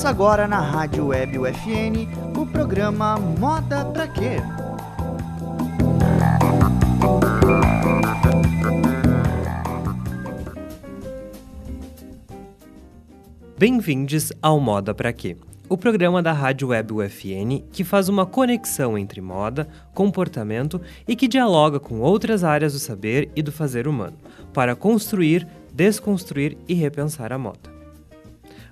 [0.00, 4.38] Começa agora na Rádio Web UFN o programa Moda Pra Quê?
[13.58, 15.36] Bem-vindos ao Moda Pra Quê?
[15.68, 21.28] O programa da Rádio Web UFN que faz uma conexão entre moda, comportamento e que
[21.28, 24.16] dialoga com outras áreas do saber e do fazer humano,
[24.54, 27.68] para construir, desconstruir e repensar a moda.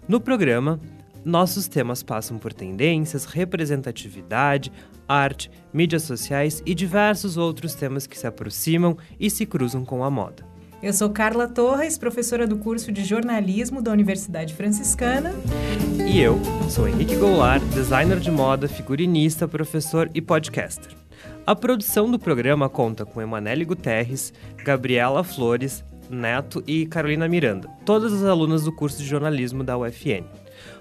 [0.09, 0.81] No programa,
[1.25, 4.73] nossos temas passam por tendências, representatividade,
[5.09, 10.11] arte, mídias sociais e diversos outros temas que se aproximam e se cruzam com a
[10.11, 10.45] moda.
[10.81, 15.35] Eu sou Carla Torres, professora do curso de jornalismo da Universidade Franciscana.
[16.09, 16.39] E eu
[16.71, 20.97] sou Henrique Goulart, designer de moda, figurinista, professor e podcaster.
[21.45, 24.33] A produção do programa conta com Emanuele Guterres,
[24.65, 30.25] Gabriela Flores, Neto e Carolina Miranda, todas as alunas do curso de jornalismo da UFN.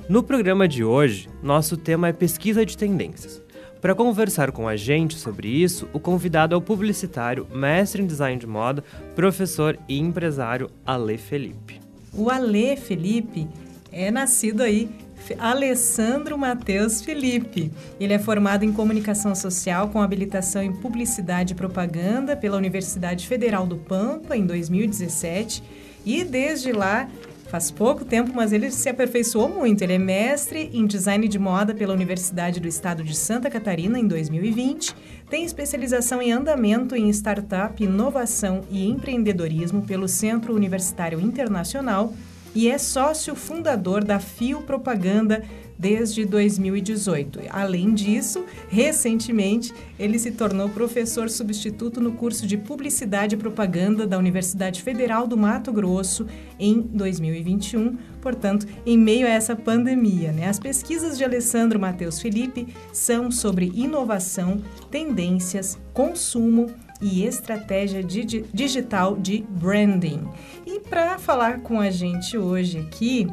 [0.09, 3.41] No programa de hoje, nosso tema é pesquisa de tendências.
[3.81, 8.39] Para conversar com a gente sobre isso, o convidado é o publicitário, mestre em design
[8.39, 8.81] de moda,
[9.17, 11.81] professor e empresário Ale Felipe.
[12.13, 13.49] O Ale Felipe
[13.91, 14.89] é nascido aí
[15.37, 17.69] Alessandro Matheus Felipe.
[17.99, 23.67] Ele é formado em comunicação social com habilitação em publicidade e propaganda pela Universidade Federal
[23.67, 25.61] do Pampa em 2017
[26.05, 27.09] e desde lá
[27.47, 29.81] Faz pouco tempo, mas ele se aperfeiçoou muito.
[29.81, 34.05] Ele é mestre em design de moda pela Universidade do Estado de Santa Catarina em
[34.05, 34.93] 2020.
[35.29, 42.13] Tem especialização em andamento em startup, inovação e empreendedorismo pelo Centro Universitário Internacional
[42.53, 45.43] e é sócio fundador da Fio Propaganda
[45.77, 47.41] desde 2018.
[47.49, 54.17] Além disso, recentemente, ele se tornou professor substituto no curso de Publicidade e Propaganda da
[54.17, 56.25] Universidade Federal do Mato Grosso
[56.59, 60.31] em 2021, portanto, em meio a essa pandemia.
[60.31, 60.47] Né?
[60.47, 66.67] As pesquisas de Alessandro Matheus Felipe são sobre inovação, tendências, consumo
[67.01, 70.27] e estratégia digital de branding.
[70.65, 73.27] E para falar com a gente hoje aqui,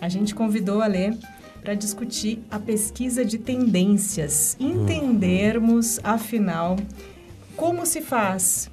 [0.00, 1.16] a gente convidou a ler
[1.62, 6.76] para discutir a pesquisa de tendências, entendermos, afinal,
[7.56, 8.69] como se faz,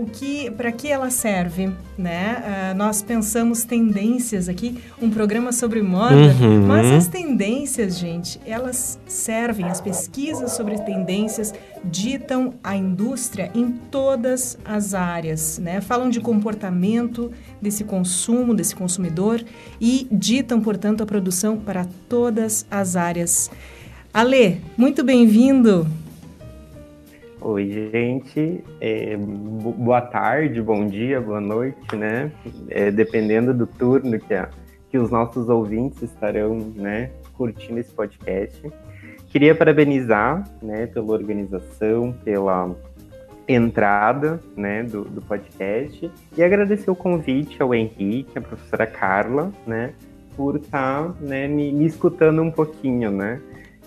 [0.00, 2.72] o que, para que ela serve, né?
[2.72, 6.66] Uh, nós pensamos tendências aqui, um programa sobre moda, uhum.
[6.66, 11.52] mas as tendências, gente, elas servem, as pesquisas sobre tendências
[11.84, 15.80] ditam a indústria em todas as áreas, né?
[15.82, 19.44] Falam de comportamento desse consumo, desse consumidor
[19.78, 23.50] e ditam, portanto, a produção para todas as áreas.
[24.12, 25.86] Ale, muito bem-vindo.
[27.42, 28.62] Oi, gente.
[28.82, 32.30] É, boa tarde, bom dia, boa noite, né?
[32.68, 34.50] É, dependendo do turno que, a,
[34.90, 38.70] que os nossos ouvintes estarão, né, curtindo esse podcast.
[39.28, 42.76] Queria parabenizar, né, pela organização, pela
[43.48, 49.94] entrada, né, do, do podcast e agradecer o convite ao Henrique, à professora Carla, né,
[50.36, 53.40] por estar, tá, né, me, me escutando um pouquinho, né?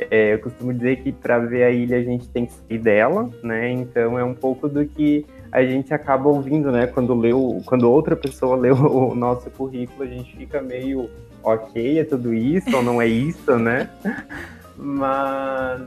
[0.10, 3.30] É, eu costumo dizer que para ver a ilha a gente tem que sair dela,
[3.44, 3.72] né?
[3.72, 6.88] Então é um pouco do que a gente acaba ouvindo, né?
[6.88, 11.10] Quando leu, quando outra pessoa lê o nosso currículo, a gente fica meio
[11.44, 13.90] ok, é tudo isso ou não é isso, né?
[14.76, 15.82] Mas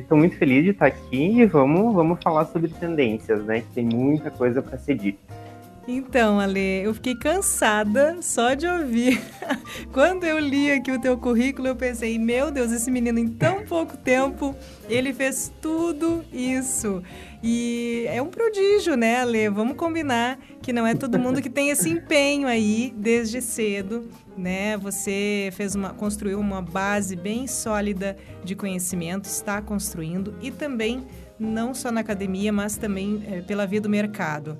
[0.00, 3.60] estou é, muito feliz de estar aqui e vamos, vamos falar sobre tendências, né?
[3.60, 5.41] Que tem muita coisa para ser dita.
[5.86, 9.20] Então, Ale, eu fiquei cansada só de ouvir.
[9.92, 13.64] Quando eu li aqui o teu currículo, eu pensei, meu Deus, esse menino em tão
[13.64, 14.54] pouco tempo,
[14.88, 17.02] ele fez tudo isso.
[17.42, 19.48] E é um prodígio, né, Ale?
[19.48, 24.76] Vamos combinar que não é todo mundo que tem esse empenho aí desde cedo, né?
[24.76, 31.04] Você fez uma construiu uma base bem sólida de conhecimento, está construindo e também
[31.36, 34.56] não só na academia, mas também é, pela via do mercado.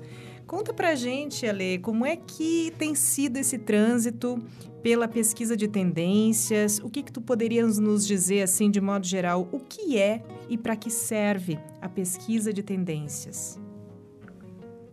[0.53, 4.37] Conta pra gente, Ale, como é que tem sido esse trânsito
[4.83, 6.77] pela pesquisa de tendências?
[6.77, 10.55] O que que tu poderias nos dizer assim de modo geral, o que é e
[10.55, 13.59] para que serve a pesquisa de tendências?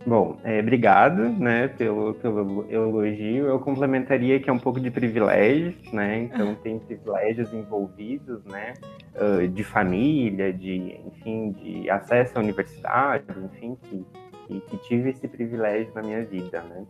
[0.03, 3.45] Bom, é, obrigado, né, pelo, pelo elogio.
[3.45, 6.23] Eu complementaria que é um pouco de privilégio, né?
[6.23, 8.73] Então tem privilégios envolvidos, né,
[9.53, 14.03] de família, de, enfim, de acesso à universidade, enfim, que
[14.47, 16.85] que, que tive esse privilégio na minha vida, né?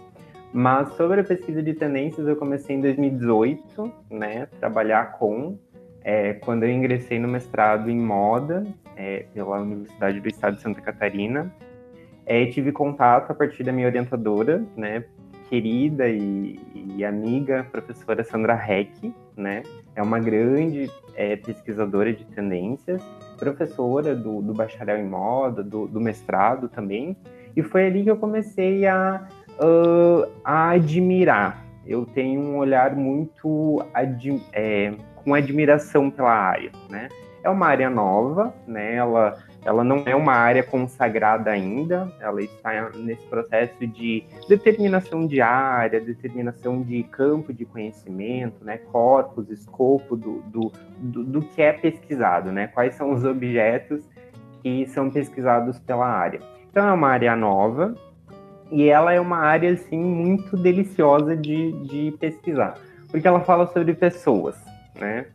[0.53, 5.57] Mas sobre a pesquisa de tendências, eu comecei em 2018, né, trabalhar com,
[6.03, 8.65] é, quando eu ingressei no mestrado em moda
[8.98, 11.53] é, pela Universidade do Estado de Santa Catarina.
[12.25, 15.06] É, tive contato a partir da minha orientadora, né,
[15.51, 19.63] querida e, e, amiga professora Sandra Heck, né?
[19.94, 23.03] É uma grande é, pesquisadora de tendências,
[23.38, 27.18] professora do, do bacharel em moda, do, do, mestrado também,
[27.56, 29.27] e foi ali que eu comecei a,
[29.59, 31.65] uh, a admirar.
[31.86, 33.83] Eu tenho um olhar muito
[34.53, 37.09] é, com admiração pela área, né?
[37.44, 38.95] É uma área nova, né?
[38.95, 45.39] Ela ela não é uma área consagrada ainda, ela está nesse processo de determinação de
[45.39, 51.74] área, determinação de campo de conhecimento, né, corpus, escopo do, do, do, do que é
[51.74, 54.03] pesquisado, né, quais são os objetos
[54.63, 56.42] que são pesquisados pela área.
[56.72, 57.94] Então é uma área nova
[58.72, 62.80] e ela é uma área assim muito deliciosa de, de pesquisar,
[63.10, 64.56] porque ela fala sobre pessoas,
[64.98, 65.26] né?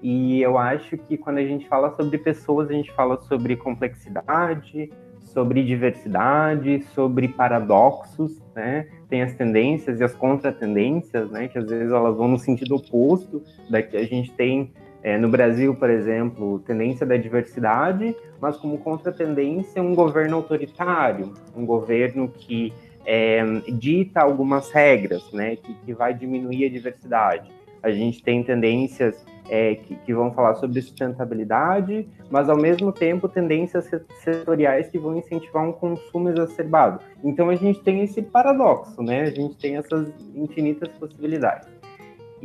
[0.00, 4.90] E eu acho que quando a gente fala sobre pessoas, a gente fala sobre complexidade,
[5.18, 8.86] sobre diversidade, sobre paradoxos, né?
[9.08, 11.48] Tem as tendências e as contratendências, né?
[11.48, 14.72] Que às vezes elas vão no sentido oposto da que a gente tem
[15.04, 21.66] é, no Brasil, por exemplo, tendência da diversidade, mas como contratendência um governo autoritário, um
[21.66, 22.72] governo que
[23.04, 25.56] é, dita algumas regras, né?
[25.56, 27.50] Que, que vai diminuir a diversidade.
[27.82, 33.28] A gente tem tendências é, que, que, vão falar sobre sustentabilidade, mas ao mesmo tempo
[33.28, 33.90] tendências
[34.22, 37.00] setoriais que vão incentivar um consumo exacerbado.
[37.22, 39.24] Então a gente tem esse paradoxo, né?
[39.24, 41.68] A gente tem essas infinitas possibilidades.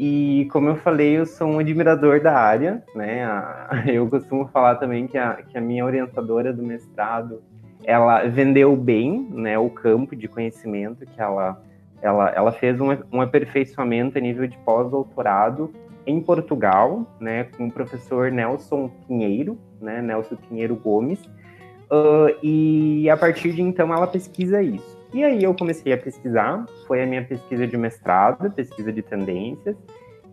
[0.01, 3.27] E como eu falei, eu sou um admirador da área, né?
[3.85, 7.43] Eu costumo falar também que a, que a minha orientadora do mestrado,
[7.83, 11.61] ela vendeu bem, né, o campo de conhecimento que ela
[12.01, 15.69] ela, ela fez um, um aperfeiçoamento a nível de pós-doutorado
[16.07, 21.21] em Portugal, né, com o professor Nelson Pinheiro, né, Nelson Pinheiro Gomes,
[21.91, 24.97] uh, e a partir de então ela pesquisa isso.
[25.13, 29.75] E aí eu comecei a pesquisar, foi a minha pesquisa de mestrado, pesquisa de tendências,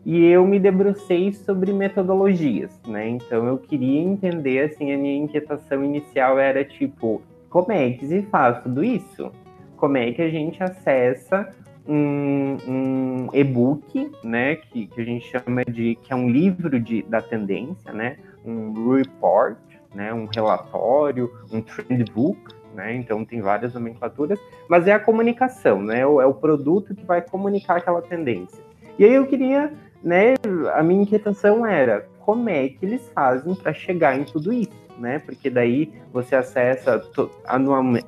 [0.05, 3.08] e eu me debrucei sobre metodologias, né?
[3.08, 8.23] Então eu queria entender, assim, a minha inquietação inicial era tipo, como é que se
[8.23, 9.32] faz tudo isso?
[9.76, 11.49] Como é que a gente acessa
[11.88, 17.02] um, um e-book, né, que, que a gente chama de que é um livro de,
[17.02, 19.58] da tendência, né, um report,
[19.94, 22.38] né, um relatório, um trend book,
[22.76, 24.38] né, então tem várias nomenclaturas,
[24.69, 28.62] mas é a comunicação, né, é o, é o produto que vai comunicar aquela tendência.
[28.99, 29.73] E aí eu queria,
[30.05, 30.34] né,
[30.75, 34.87] a minha inquietação era como é que eles fazem para chegar em tudo isso?
[34.99, 35.19] né?
[35.19, 37.02] Porque daí você acessa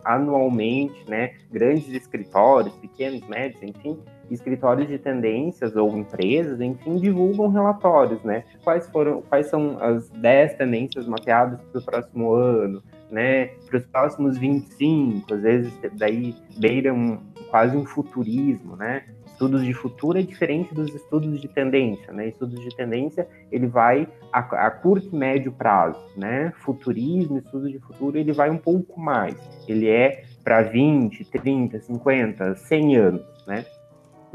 [0.04, 1.34] anualmente, né?
[1.50, 3.98] Grandes escritórios, pequenos, médios, enfim,
[4.30, 8.44] escritórios de tendências ou empresas, enfim, divulgam relatórios, né?
[8.62, 13.46] Quais foram, quais são as 10 tendências mapeadas para o próximo ano, né?
[13.66, 19.04] Para os próximos 25, às vezes daí beiram quase um futurismo, né?
[19.38, 22.26] estudos de futuro é diferente dos estudos de tendência, né?
[22.26, 26.52] Estudos de tendência, ele vai a, a curto e médio prazo, né?
[26.56, 29.36] Futurismo, estudo de futuro, ele vai um pouco mais.
[29.68, 33.64] Ele é para 20, 30, 50, 100 anos, né?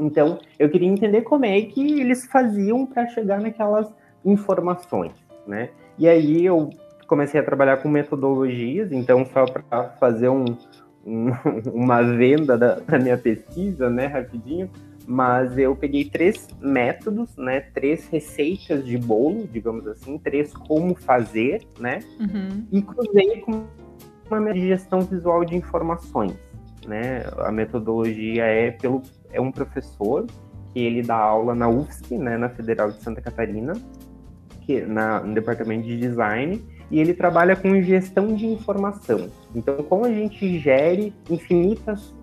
[0.00, 3.94] Então, eu queria entender como é que eles faziam para chegar naquelas
[4.24, 5.12] informações,
[5.46, 5.68] né?
[5.98, 6.70] E aí eu
[7.06, 10.44] comecei a trabalhar com metodologias, então só para fazer um,
[11.04, 11.30] um,
[11.72, 14.70] uma venda da, da, minha pesquisa, né, rapidinho,
[15.06, 21.62] mas eu peguei três métodos, né, três receitas de bolo, digamos assim, três como fazer,
[21.78, 22.66] né, uhum.
[22.72, 23.64] e cruzei com
[24.30, 26.34] uma gestão visual de informações,
[26.86, 30.26] né, a metodologia é pelo é um professor
[30.72, 33.72] que ele dá aula na UFSC, né, na Federal de Santa Catarina,
[34.60, 36.62] que na no departamento de design
[36.94, 39.28] e ele trabalha com gestão de informação.
[39.52, 42.14] Então, como a gente gere infinitas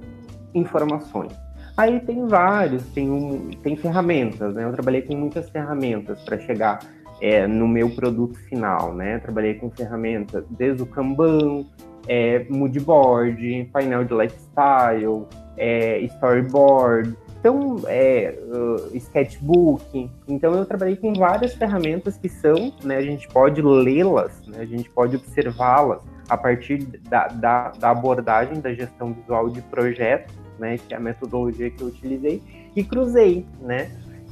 [0.54, 1.34] informações.
[1.76, 4.64] Aí tem vários, tem, um, tem ferramentas, né?
[4.64, 6.80] Eu trabalhei com muitas ferramentas para chegar
[7.20, 9.20] é, no meu produto final, né?
[9.20, 11.66] trabalhei com ferramentas desde o Kanban,
[12.08, 15.26] é, moodboard, painel de lifestyle,
[15.58, 20.10] é, storyboard, então, é, uh, sketchbook.
[20.28, 24.66] Então, eu trabalhei com várias ferramentas que são, né, a gente pode lê-las, né, a
[24.66, 26.78] gente pode observá-las a partir
[27.10, 31.82] da, da, da abordagem da gestão visual de projetos né, que é a metodologia que
[31.82, 32.42] eu utilizei,
[32.76, 33.90] e cruzei, né?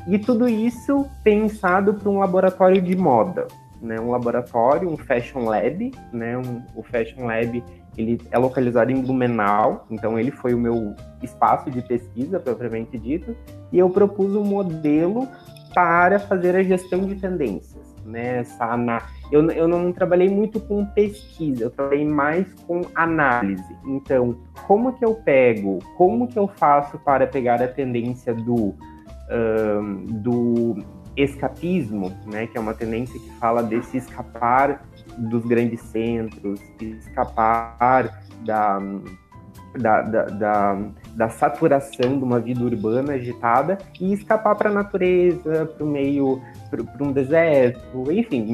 [0.08, 3.48] E tudo isso pensado para um laboratório de moda,
[3.82, 4.00] né?
[4.00, 6.38] Um laboratório, um Fashion Lab, né?
[6.38, 7.63] Um, o Fashion Lab
[8.00, 13.36] ele é localizado em Blumenau, então ele foi o meu espaço de pesquisa propriamente dito,
[13.72, 15.27] e eu propus um modelo
[15.74, 18.44] para fazer a gestão de tendências, né?
[18.60, 19.03] Ana...
[19.32, 23.75] eu, eu não trabalhei muito com pesquisa, eu trabalhei mais com análise.
[23.86, 28.74] Então, como que eu pego, como que eu faço para pegar a tendência do,
[30.24, 30.77] do
[31.15, 32.48] escapismo, né?
[32.48, 34.88] Que é uma tendência que fala desse escapar
[35.20, 38.80] dos grandes centros, escapar da
[39.78, 40.78] da, da, da,
[41.16, 46.42] da, saturação de uma vida urbana agitada e escapar para a natureza, para o meio,
[46.70, 48.46] para um deserto, enfim,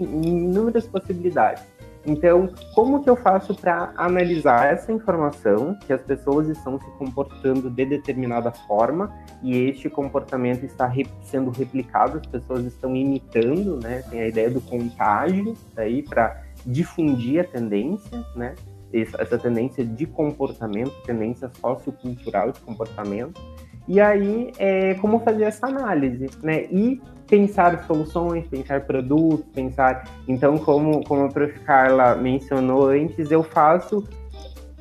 [0.00, 1.62] inúmeras possibilidades.
[2.06, 7.68] Então, como que eu faço para analisar essa informação que as pessoas estão se comportando
[7.68, 9.12] de determinada forma
[9.42, 14.02] e este comportamento está re sendo replicado, as pessoas estão imitando, né?
[14.10, 18.54] Tem a ideia do contágio aí para difundir a tendência, né?
[18.92, 23.38] essa tendência de comportamento, tendência sociocultural de comportamento,
[23.86, 26.64] e aí é, como fazer essa análise, né?
[26.70, 30.04] E pensar soluções, pensar produtos, pensar.
[30.26, 31.58] Então, como, como a Prof.
[31.60, 34.02] Carla mencionou antes, eu faço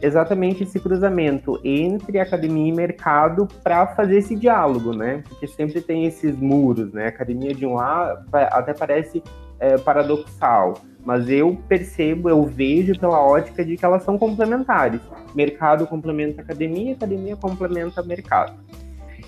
[0.01, 5.23] exatamente esse cruzamento entre academia e mercado para fazer esse diálogo, né?
[5.27, 7.07] Porque sempre tem esses muros, né?
[7.07, 9.23] Academia de um lado até parece
[9.59, 15.01] é, paradoxal, mas eu percebo, eu vejo pela ótica de que elas são complementares.
[15.33, 18.53] Mercado complementa academia, academia complementa mercado.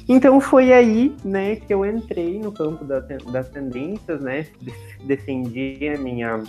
[0.10, 4.48] Então foi aí, né, que eu entrei no campo das, das tendências, né,
[5.04, 6.44] defendi a minha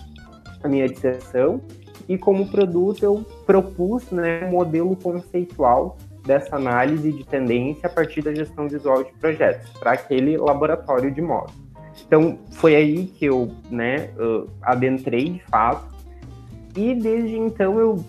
[0.62, 1.61] a minha dissertação
[2.09, 8.23] e como produto eu propus, né, um modelo conceitual dessa análise de tendência a partir
[8.23, 11.52] da gestão visual de projetos para aquele laboratório de moda.
[12.07, 14.11] Então, foi aí que eu, né,
[14.62, 15.95] adentrei de fato.
[16.76, 18.05] E desde então eu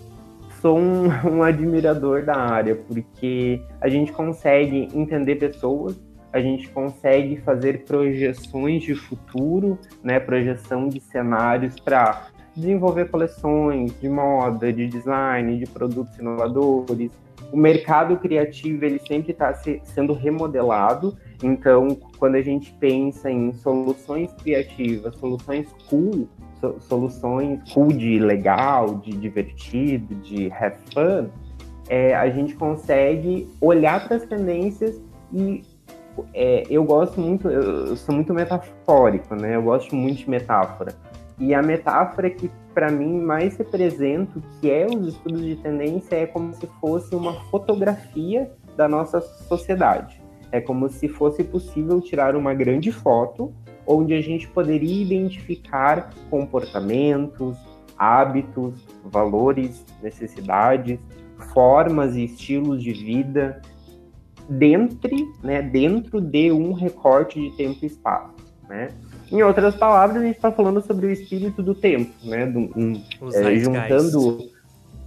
[0.62, 6.00] sou um, um admirador da área, porque a gente consegue entender pessoas,
[6.32, 14.08] a gente consegue fazer projeções de futuro, né, projeção de cenários para desenvolver coleções de
[14.08, 17.10] moda, de design, de produtos inovadores.
[17.52, 23.52] O mercado criativo ele sempre está se, sendo remodelado então, quando a gente pensa em
[23.52, 26.28] soluções criativas, soluções cool,
[26.62, 31.28] so, soluções cool de legal, de divertido, de have fun,
[31.88, 35.00] é, a gente consegue olhar para as tendências
[35.32, 35.62] e
[36.32, 39.56] é, eu gosto muito, eu sou muito metafórico, né?
[39.56, 40.94] Eu gosto muito de metáfora.
[41.38, 46.16] E a metáfora que para mim mais representa o que é os estudos de tendência
[46.16, 50.22] é como se fosse uma fotografia da nossa sociedade.
[50.50, 53.52] É como se fosse possível tirar uma grande foto
[53.86, 57.56] onde a gente poderia identificar comportamentos,
[57.98, 58.74] hábitos,
[59.04, 60.98] valores, necessidades,
[61.52, 63.60] formas e estilos de vida
[64.48, 65.10] dentro,
[65.42, 68.34] né, dentro de um recorte de tempo e espaço,
[68.68, 68.88] né?
[69.30, 72.44] Em outras palavras, a gente está falando sobre o espírito do tempo, né?
[72.44, 74.50] Do, um, é, juntando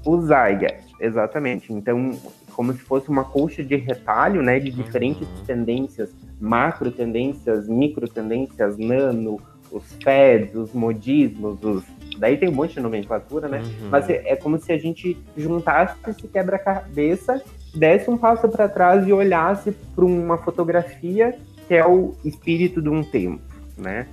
[0.04, 1.72] o Zeitgeist, exatamente.
[1.72, 2.12] Então,
[2.56, 5.46] como se fosse uma colcha de retalho, né, de diferentes uhum.
[5.46, 9.40] tendências, macro tendências, micro tendências, nano,
[9.72, 11.84] os FEDs, os modismos, os...
[12.18, 13.60] daí tem um monte de nomenclatura, né?
[13.60, 13.90] Uhum.
[13.90, 17.44] Mas é, é como se a gente juntasse esse quebra-cabeça,
[17.76, 21.36] desse um passo para trás e olhasse para uma fotografia
[21.68, 23.42] que é o espírito de um tempo,
[23.78, 24.08] né?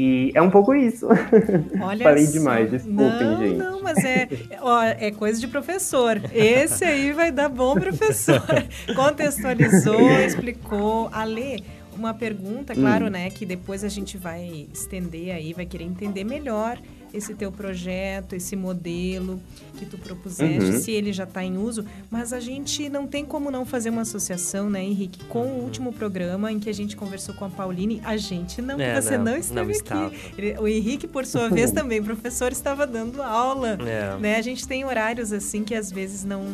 [0.00, 1.08] E é um pouco isso.
[1.82, 2.32] Olha Falei só.
[2.32, 3.56] demais, desculpem, não, gente.
[3.56, 4.28] Não, mas é,
[4.60, 6.22] ó, é coisa de professor.
[6.32, 8.40] Esse aí vai dar bom professor.
[8.94, 11.10] Contextualizou, explicou.
[11.12, 11.64] Ale,
[11.96, 13.10] uma pergunta, claro, hum.
[13.10, 16.78] né, que depois a gente vai estender aí, vai querer entender melhor
[17.12, 19.40] esse teu projeto, esse modelo
[19.78, 20.80] que tu propuseste, uhum.
[20.80, 24.02] se ele já está em uso, mas a gente não tem como não fazer uma
[24.02, 28.00] associação, né, Henrique, com o último programa em que a gente conversou com a Pauline,
[28.04, 30.32] a gente não, é, você não, não esteve não aqui.
[30.36, 34.18] Ele, o Henrique, por sua vez, também, professor, estava dando aula, é.
[34.18, 36.44] né, a gente tem horários assim que às vezes não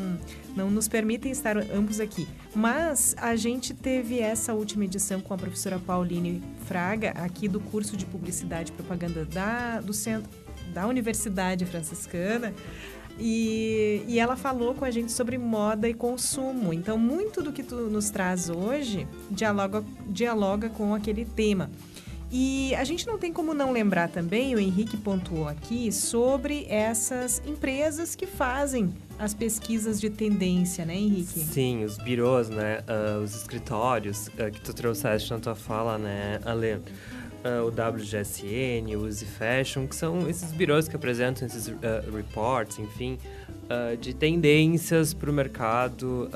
[0.54, 2.28] não nos permitem estar ambos aqui.
[2.54, 7.96] Mas a gente teve essa última edição com a professora Pauline Fraga, aqui do curso
[7.96, 10.43] de Publicidade e Propaganda da, do Centro
[10.74, 12.52] da Universidade Franciscana.
[13.18, 16.72] E, e ela falou com a gente sobre moda e consumo.
[16.72, 21.70] Então, muito do que tu nos traz hoje dialoga, dialoga com aquele tema.
[22.36, 27.40] E a gente não tem como não lembrar também, o Henrique pontuou aqui, sobre essas
[27.46, 31.38] empresas que fazem as pesquisas de tendência, né, Henrique?
[31.38, 32.80] Sim, os birôs, né?
[32.80, 36.80] Uh, os escritórios uh, que tu trouxeste na tua fala, né, Ale?
[37.44, 41.74] Uh, o WGSN, o Easy Fashion, que são esses birôs que apresentam esses uh,
[42.12, 43.18] reports, enfim,
[43.64, 46.30] uh, de tendências para o mercado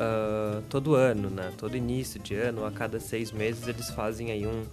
[0.68, 1.52] todo ano, né?
[1.56, 4.64] Todo início de ano, a cada seis meses eles fazem aí um,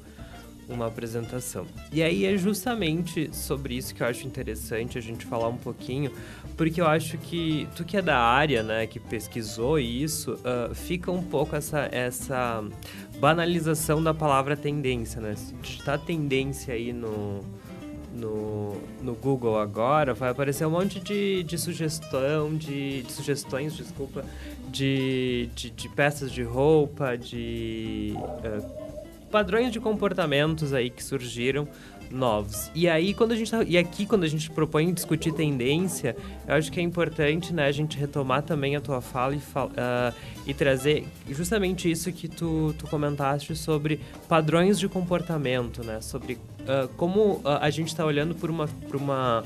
[0.67, 1.65] uma apresentação.
[1.91, 6.11] E aí é justamente sobre isso que eu acho interessante a gente falar um pouquinho,
[6.57, 11.11] porque eu acho que tu que é da área, né, que pesquisou isso, uh, fica
[11.11, 12.63] um pouco essa, essa
[13.19, 15.35] banalização da palavra tendência, né?
[15.35, 17.41] Se digitar tendência aí no,
[18.15, 24.25] no, no Google agora, vai aparecer um monte de, de sugestão, de, de sugestões, desculpa,
[24.69, 28.84] de, de, de, peças de roupa, de uh,
[29.31, 31.67] padrões de comportamentos aí que surgiram
[32.11, 32.69] novos.
[32.73, 36.15] E aí quando a gente tá, e aqui quando a gente propõe discutir tendência,
[36.47, 40.13] eu acho que é importante, né, a gente retomar também a tua fala e, uh,
[40.45, 46.87] e trazer justamente isso que tu, tu comentaste sobre padrões de comportamento, né, sobre uh,
[46.95, 49.43] como a gente está olhando por uma por uma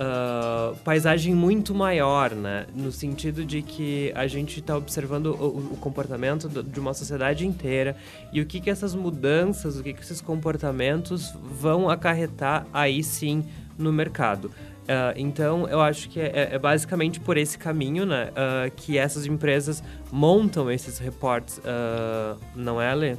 [0.00, 2.66] uh, paisagem muito maior, né?
[2.74, 7.96] No sentido de que a gente está observando o, o comportamento de uma sociedade inteira
[8.32, 13.44] e o que, que essas mudanças, o que, que esses comportamentos vão acarretar aí sim
[13.78, 14.50] no mercado.
[14.86, 19.26] Uh, então, eu acho que é, é, basicamente por esse caminho né, uh, que essas
[19.26, 23.16] empresas montam esses reportes, uh, não é, Lê?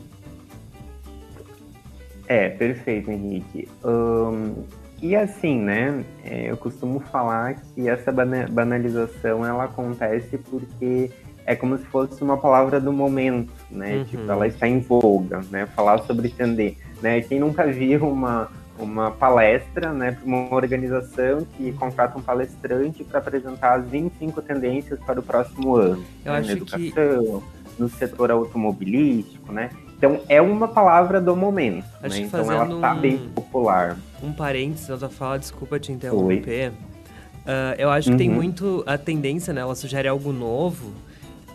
[2.29, 3.67] É, perfeito, Henrique.
[3.84, 4.63] Um,
[5.01, 11.12] e assim, né, é, eu costumo falar que essa banalização ela acontece porque
[11.46, 13.98] é como se fosse uma palavra do momento, né?
[13.98, 14.04] Uhum.
[14.04, 15.66] Tipo, ela está em voga, né?
[15.68, 17.22] Falar sobre entender, né?
[17.22, 18.50] Quem nunca viu uma
[18.80, 25.00] uma palestra, né, para uma organização que contrata um palestrante para apresentar as 25 tendências
[25.00, 27.82] para o próximo ano, eu né, acho na educação, que...
[27.82, 29.72] no setor automobilístico, né?
[29.98, 31.86] Então é uma palavra do momento.
[32.01, 32.22] Acho né?
[32.22, 33.98] que então ela está um, bem popular.
[34.22, 36.72] Um parênteses na tua fala, desculpa te interromper.
[36.72, 38.16] Uh, eu acho uhum.
[38.16, 38.36] que tem uhum.
[38.36, 39.62] muito a tendência, né?
[39.62, 40.92] Ela sugere algo novo.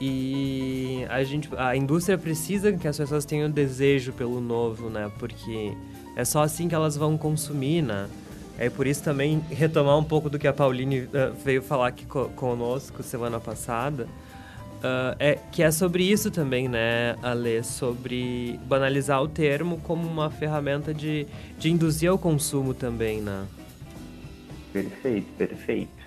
[0.00, 5.08] E a gente, a indústria precisa que as pessoas tenham desejo pelo novo, né?
[5.18, 5.72] Porque
[6.16, 8.08] é só assim que elas vão consumir, né?
[8.58, 12.04] É por isso também retomar um pouco do que a Pauline uh, veio falar aqui
[12.04, 14.08] co conosco semana passada.
[14.82, 17.62] Uh, é, que é sobre isso também, né, Ale?
[17.62, 21.24] Sobre banalizar o termo como uma ferramenta de,
[21.56, 23.44] de induzir ao consumo também, né?
[24.72, 26.02] Perfeito, perfeito.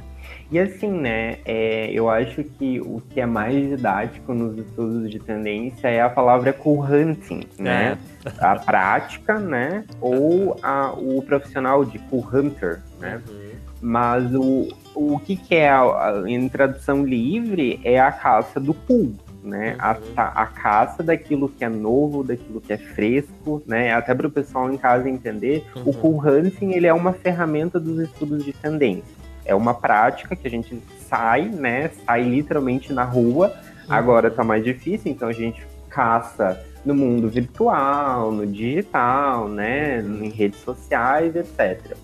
[0.51, 5.19] E assim, né, é, eu acho que o que é mais didático nos estudos de
[5.19, 7.97] tendência é a palavra co-hunting, né?
[8.25, 8.29] É.
[8.45, 9.85] A prática, né?
[10.01, 13.21] Ou a, o profissional de co-hunter, né?
[13.27, 13.51] Uhum.
[13.81, 19.13] Mas o, o que, que é, a, em tradução livre, é a caça do pool,
[19.43, 19.73] né?
[19.73, 20.13] Uhum.
[20.15, 23.93] A, a caça daquilo que é novo, daquilo que é fresco, né?
[23.93, 25.84] Até para o pessoal em casa entender, uhum.
[25.86, 29.13] o pool hunting ele é uma ferramenta dos estudos de tendência.
[29.43, 31.91] É uma prática que a gente sai, né?
[32.05, 33.47] Sai literalmente na rua.
[33.88, 33.93] Uhum.
[33.93, 39.99] Agora tá mais difícil, então a gente caça no mundo virtual, no digital, né?
[39.99, 41.95] Em redes sociais, etc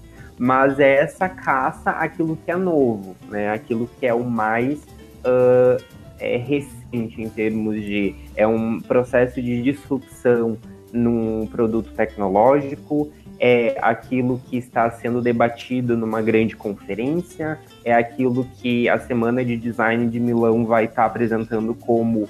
[0.41, 3.51] mas é essa caça aquilo que é novo, né?
[3.51, 4.80] Aquilo que é o mais
[5.23, 5.80] uh,
[6.19, 10.58] é recente em termos de é um processo de disrupção
[10.91, 18.89] num produto tecnológico, é aquilo que está sendo debatido numa grande conferência, é aquilo que
[18.89, 22.27] a Semana de Design de Milão vai estar apresentando como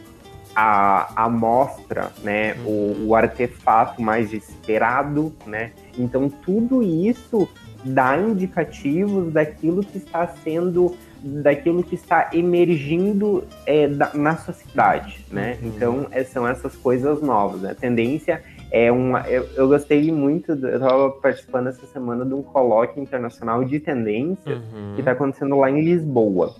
[0.54, 5.72] a amostra, né, o, o artefato mais esperado, né?
[5.98, 7.48] Então tudo isso
[7.84, 15.58] dá indicativos daquilo que está sendo daquilo que está emergindo é, da, na sociedade, né?
[15.62, 15.68] Uhum.
[15.68, 17.62] Então é, são essas coisas novas.
[17.62, 17.72] Né?
[17.72, 18.42] A tendência
[18.72, 19.22] é uma.
[19.30, 20.52] Eu, eu gostei muito.
[20.52, 24.94] Eu estava participando essa semana de um colóquio internacional de tendência uhum.
[24.96, 26.56] que está acontecendo lá em Lisboa.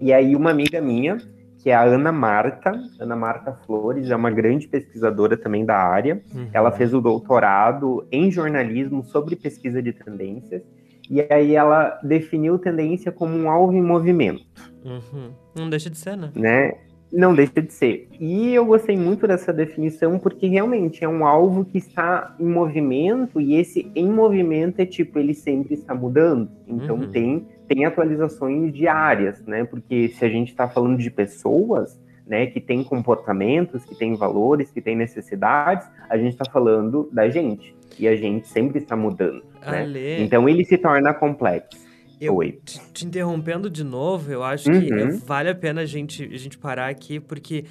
[0.00, 1.18] E aí uma amiga minha
[1.62, 2.72] que é a Ana Marta.
[2.98, 6.22] Ana Marta Flores é uma grande pesquisadora também da área.
[6.34, 6.48] Uhum.
[6.52, 10.62] Ela fez o doutorado em jornalismo sobre pesquisa de tendências.
[11.10, 14.42] E aí ela definiu tendência como um alvo em movimento.
[14.84, 15.32] Uhum.
[15.56, 16.30] Não deixa de ser, né?
[16.34, 16.72] né?
[17.12, 18.08] Não deixa de ser.
[18.18, 23.40] E eu gostei muito dessa definição porque realmente é um alvo que está em movimento
[23.40, 26.48] e esse em movimento é tipo, ele sempre está mudando.
[26.68, 27.10] Então uhum.
[27.10, 29.64] tem tem atualizações diárias, né?
[29.64, 34.72] Porque se a gente está falando de pessoas, né, que têm comportamentos, que têm valores,
[34.72, 37.72] que têm necessidades, a gente está falando da gente.
[37.96, 39.44] E a gente sempre está mudando.
[39.64, 40.20] Né?
[40.20, 41.88] Então ele se torna complexo.
[42.20, 44.80] Eu, te, te, interrompendo de novo, eu acho uhum.
[44.80, 47.64] que vale a pena a gente, a gente parar aqui, porque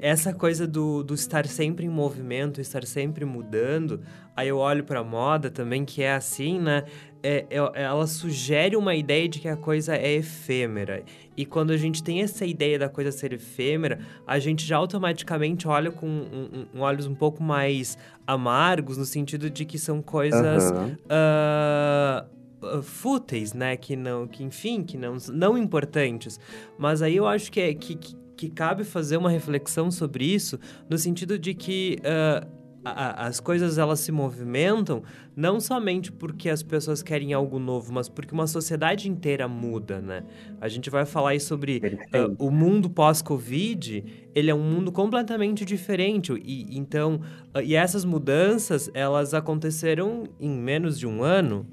[0.00, 4.00] essa coisa do, do estar sempre em movimento, estar sempre mudando,
[4.34, 6.84] aí eu olho para moda também, que é assim, né?
[7.22, 11.02] É, é, ela sugere uma ideia de que a coisa é efêmera.
[11.36, 15.68] E quando a gente tem essa ideia da coisa ser efêmera, a gente já automaticamente
[15.68, 20.70] olha com um, um, olhos um pouco mais amargos, no sentido de que são coisas.
[20.70, 20.96] Uhum.
[21.06, 23.76] Uh, fúteis, né?
[23.76, 26.38] Que não, que enfim, que não, não importantes.
[26.78, 30.58] Mas aí eu acho que, é, que, que, que cabe fazer uma reflexão sobre isso,
[30.88, 35.02] no sentido de que uh, a, as coisas elas se movimentam
[35.36, 40.24] não somente porque as pessoas querem algo novo, mas porque uma sociedade inteira muda, né?
[40.60, 45.64] A gente vai falar aí sobre uh, o mundo pós-Covid, ele é um mundo completamente
[45.64, 47.20] diferente e então
[47.54, 51.66] uh, e essas mudanças elas aconteceram em menos de um ano.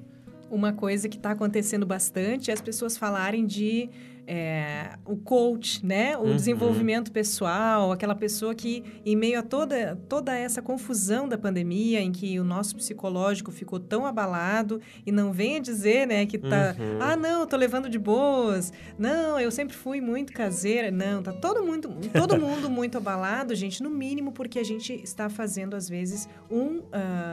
[0.50, 3.88] Uma coisa que está acontecendo bastante é as pessoas falarem de
[4.32, 6.16] é, o coach, né?
[6.16, 6.36] O uhum.
[6.36, 12.12] desenvolvimento pessoal, aquela pessoa que, em meio a toda, toda essa confusão da pandemia, em
[12.12, 16.98] que o nosso psicológico ficou tão abalado, e não venha dizer, né, que tá, uhum.
[17.00, 21.64] ah, não, tô levando de boas, não, eu sempre fui muito caseira, não, tá todo
[21.64, 26.28] mundo, todo mundo muito abalado, gente, no mínimo porque a gente está fazendo, às vezes,
[26.48, 26.84] um uh,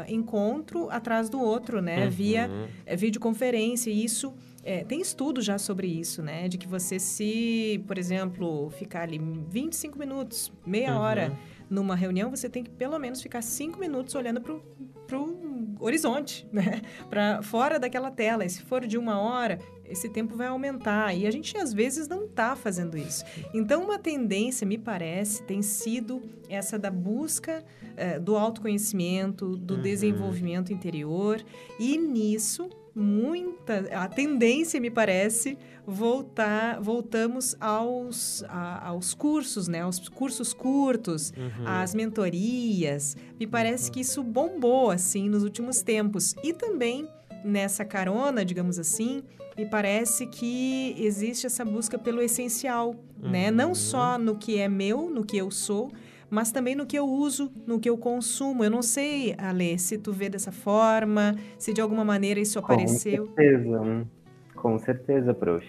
[0.07, 2.10] encontro atrás do outro, né, uhum.
[2.10, 2.49] via
[2.88, 4.33] é, videoconferência, e isso
[4.67, 6.49] é, tem estudo já sobre isso, né?
[6.49, 10.99] De que você se, por exemplo, ficar ali 25 minutos, meia uhum.
[10.99, 11.38] hora
[11.69, 16.82] numa reunião, você tem que pelo menos ficar cinco minutos olhando para o horizonte, né?
[17.10, 18.43] Para fora daquela tela.
[18.43, 21.15] E se for de uma hora, esse tempo vai aumentar.
[21.15, 23.23] E a gente, às vezes, não está fazendo isso.
[23.53, 29.82] Então, uma tendência, me parece, tem sido essa da busca uh, do autoconhecimento, do uhum.
[29.82, 31.41] desenvolvimento interior.
[31.80, 35.55] E nisso muita a tendência me parece
[35.86, 41.67] voltar voltamos aos a, aos cursos né aos cursos curtos uhum.
[41.67, 43.93] às mentorias me parece uhum.
[43.93, 47.07] que isso bombou assim nos últimos tempos e também
[47.45, 49.21] nessa carona digamos assim
[49.55, 53.29] me parece que existe essa busca pelo essencial uhum.
[53.29, 55.91] né não só no que é meu no que eu sou
[56.30, 58.63] mas também no que eu uso, no que eu consumo.
[58.63, 63.28] Eu não sei, Ale, se tu vê dessa forma, se de alguma maneira isso apareceu.
[63.28, 64.08] Com certeza,
[64.56, 65.66] com certeza, prof.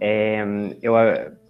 [0.00, 0.44] É,
[0.82, 0.94] eu,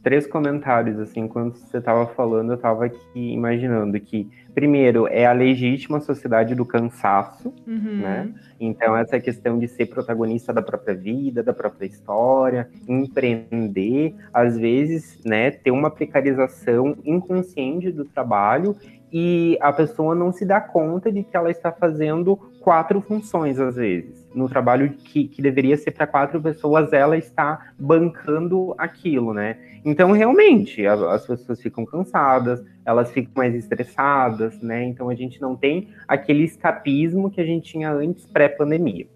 [0.06, 5.32] três comentários, assim, enquanto você estava falando, eu estava aqui imaginando que, primeiro, é a
[5.32, 8.02] legítima sociedade do cansaço, uhum.
[8.02, 8.32] né?
[8.60, 15.20] Então, essa questão de ser protagonista da própria vida, da própria história, empreender, às vezes,
[15.24, 18.76] né, ter uma precarização inconsciente do trabalho
[19.12, 23.74] e a pessoa não se dá conta de que ela está fazendo quatro funções, às
[23.74, 24.25] vezes.
[24.36, 29.56] No trabalho que, que deveria ser para quatro pessoas, ela está bancando aquilo, né?
[29.82, 34.84] Então, realmente, as pessoas ficam cansadas, elas ficam mais estressadas, né?
[34.84, 39.06] Então, a gente não tem aquele escapismo que a gente tinha antes pré-pandemia.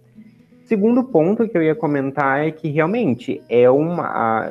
[0.65, 4.49] Segundo ponto que eu ia comentar é que realmente é uma,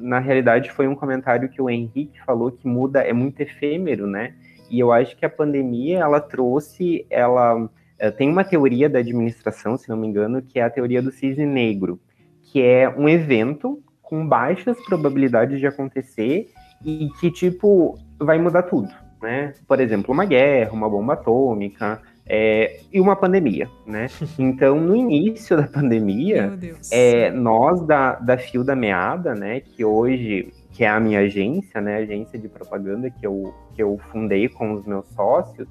[0.00, 4.34] na realidade foi um comentário que o Henrique falou que muda é muito efêmero, né?
[4.70, 7.68] E eu acho que a pandemia ela trouxe, ela
[8.16, 11.46] tem uma teoria da administração, se não me engano, que é a teoria do cisne
[11.46, 12.00] negro,
[12.42, 16.48] que é um evento com baixas probabilidades de acontecer
[16.84, 18.88] e que, tipo, vai mudar tudo,
[19.22, 19.52] né?
[19.66, 24.06] Por exemplo, uma guerra, uma bomba atômica é, e uma pandemia, né?
[24.38, 26.58] Então, no início da pandemia,
[26.90, 31.80] é, nós da, da Fio da Meada, né, que hoje, que é a minha agência,
[31.80, 35.68] né, agência de propaganda que eu, que eu fundei com os meus sócios,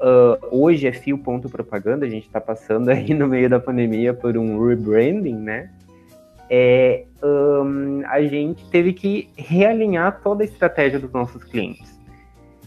[0.00, 4.14] Uh, hoje é Fio Ponto Propaganda, a gente está passando aí no meio da pandemia
[4.14, 5.70] por um rebranding, né?
[6.50, 11.98] é, um, a gente teve que realinhar toda a estratégia dos nossos clientes.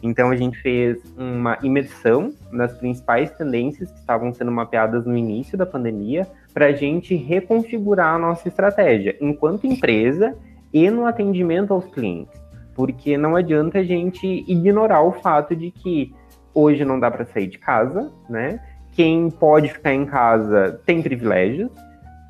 [0.01, 5.57] Então a gente fez uma imersão nas principais tendências que estavam sendo mapeadas no início
[5.57, 10.35] da pandemia para a gente reconfigurar a nossa estratégia enquanto empresa
[10.73, 12.41] e no atendimento aos clientes.
[12.73, 16.13] Porque não adianta a gente ignorar o fato de que
[16.53, 18.59] hoje não dá para sair de casa, né?
[18.91, 21.71] Quem pode ficar em casa tem privilégios.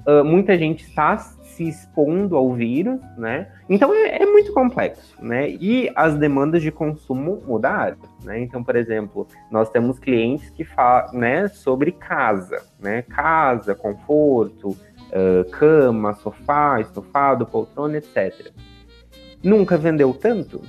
[0.08, 3.48] Uh, muita gente está se expondo ao vírus, né?
[3.70, 5.50] Então é, é, muito complexo, né?
[5.50, 8.40] E as demandas de consumo mudaram, né?
[8.40, 13.04] Então, por exemplo, nós temos clientes que falam, né, sobre casa, né?
[13.04, 18.52] Casa, conforto, uh, cama, sofá, estofado, poltrona, etc.
[19.44, 20.62] Nunca vendeu tanto?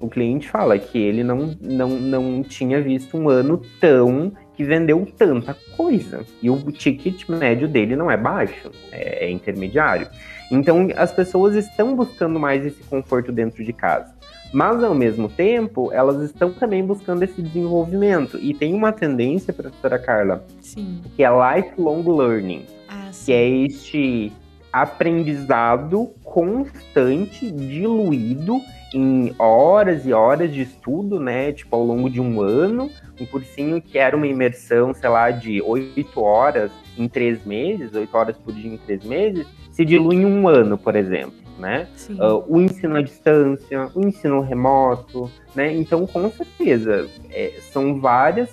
[0.00, 5.06] O cliente fala que ele não, não, não tinha visto um ano tão que vendeu
[5.16, 6.24] tanta coisa.
[6.42, 10.08] E o ticket médio dele não é baixo, é, é intermediário.
[10.50, 14.16] Então as pessoas estão buscando mais esse conforto dentro de casa.
[14.52, 18.38] Mas ao mesmo tempo, elas estão também buscando esse desenvolvimento.
[18.40, 21.02] E tem uma tendência, professora Carla, Sim.
[21.14, 22.64] que é lifelong learning.
[22.88, 24.32] Ah, Ah, que é este
[24.72, 28.60] aprendizado constante, diluído
[28.94, 31.52] em horas e horas de estudo, né?
[31.52, 35.60] Tipo, ao longo de um ano, um cursinho que era uma imersão, sei lá, de
[35.62, 40.26] oito horas em três meses, oito horas por dia em três meses, se dilui em
[40.26, 41.86] um ano, por exemplo, né?
[42.10, 45.74] Uh, o ensino à distância, o ensino remoto, né?
[45.74, 48.48] Então, com certeza, é, são várias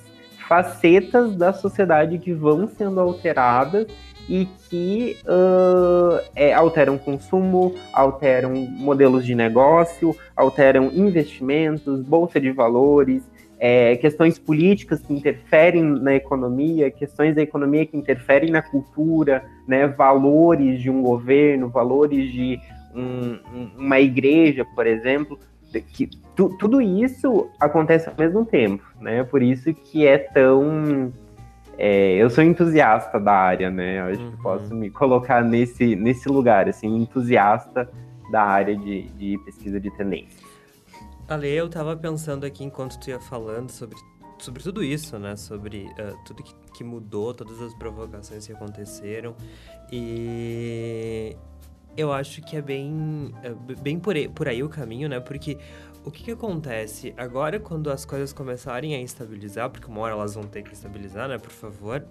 [0.48, 3.88] facetas da sociedade que vão sendo alteradas
[4.28, 13.24] e que uh, é, alteram consumo, alteram modelos de negócio, alteram investimentos, bolsa de valores,
[13.60, 19.88] é, questões políticas que interferem na economia, questões da economia que interferem na cultura, né,
[19.88, 22.60] valores de um governo, valores de
[22.94, 23.38] um,
[23.78, 25.40] uma igreja, por exemplo,
[25.94, 29.24] que tu, tudo isso acontece ao mesmo tempo, né?
[29.24, 31.12] Por isso que é tão
[31.78, 34.00] é, eu sou entusiasta da área, né?
[34.00, 34.32] Eu acho uhum.
[34.32, 37.90] que posso me colocar nesse, nesse lugar, assim, entusiasta
[38.32, 40.44] da área de, de pesquisa de tendências.
[41.28, 43.98] Ale, eu tava pensando aqui enquanto tu ia falando sobre,
[44.38, 45.36] sobre tudo isso, né?
[45.36, 49.36] Sobre uh, tudo que, que mudou, todas as provocações que aconteceram.
[49.92, 51.36] E
[51.98, 55.20] eu acho que é bem, uh, bem por, aí, por aí o caminho, né?
[55.20, 55.58] Porque
[56.06, 57.14] o que, que, acontece?
[57.18, 61.28] Agora, quando as coisas começarem a estabilizar, porque uma hora elas vão ter que estabilizar,
[61.28, 61.38] né?
[61.38, 62.06] Por favor.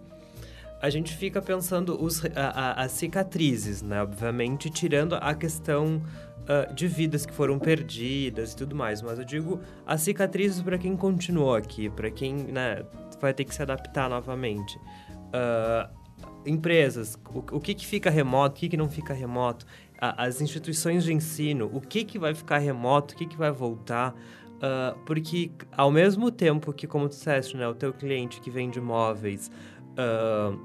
[0.83, 4.03] A gente fica pensando os, a, a, as cicatrizes, né?
[4.03, 6.03] Obviamente, tirando a questão
[6.45, 9.01] uh, de vidas que foram perdidas e tudo mais.
[9.01, 12.85] Mas eu digo as cicatrizes para quem continuou aqui, para quem né,
[13.21, 14.77] vai ter que se adaptar novamente.
[14.77, 16.05] Uh,
[16.45, 19.67] empresas, o, o, que, que fica remoto, o que, que não fica remoto,
[20.13, 24.15] as instituições de ensino, o que, que vai ficar remoto, o que, que vai voltar.
[24.55, 28.81] Uh, porque ao mesmo tempo que, como tu disseste, né, o teu cliente que vende
[28.81, 29.51] móveis,
[29.93, 30.59] uh,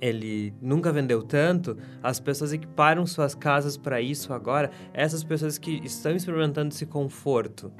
[0.00, 5.80] ele nunca vendeu tanto, as pessoas equiparam suas casas para isso agora, essas pessoas que
[5.84, 7.72] estão experimentando esse conforto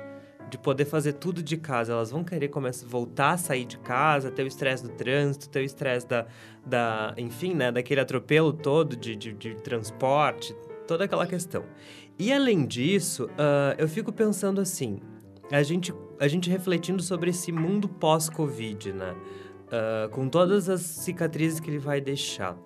[0.55, 4.31] de poder fazer tudo de casa, elas vão querer começar voltar a sair de casa,
[4.31, 6.27] ter o estresse do trânsito, ter o estresse da,
[6.65, 10.55] da, enfim, né, daquele atropelo todo de, de, de transporte,
[10.87, 11.65] toda aquela questão.
[12.17, 15.01] E além disso, uh, eu fico pensando assim,
[15.51, 19.17] a gente, a gente refletindo sobre esse mundo pós-Covid, né?
[19.75, 22.57] uh, com todas as cicatrizes que ele vai deixar.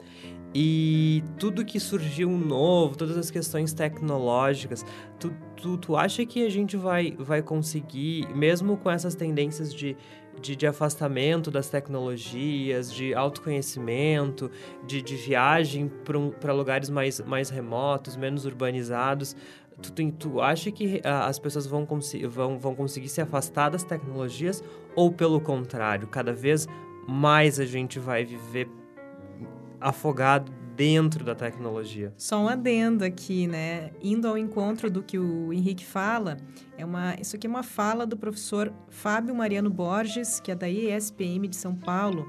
[0.55, 4.85] E tudo que surgiu novo, todas as questões tecnológicas,
[5.19, 9.95] tu, tu, tu acha que a gente vai, vai conseguir, mesmo com essas tendências de,
[10.41, 14.51] de, de afastamento das tecnologias, de autoconhecimento,
[14.87, 15.91] de, de viagem
[16.41, 19.37] para lugares mais, mais remotos, menos urbanizados,
[19.81, 21.87] Tu, tu, tu, acha que uh, as pessoas vão,
[22.29, 24.61] vão, vão conseguir se afastar das tecnologias?
[24.97, 26.67] Ou, pelo contrário, cada vez
[27.07, 28.69] mais a gente vai viver
[29.81, 32.14] afogado dentro da tecnologia.
[32.17, 33.91] Só um adendo aqui, né?
[34.01, 36.37] Indo ao encontro do que o Henrique fala,
[36.77, 40.69] é uma, isso aqui é uma fala do professor Fábio Mariano Borges, que é da
[40.69, 42.25] ESPM de São Paulo.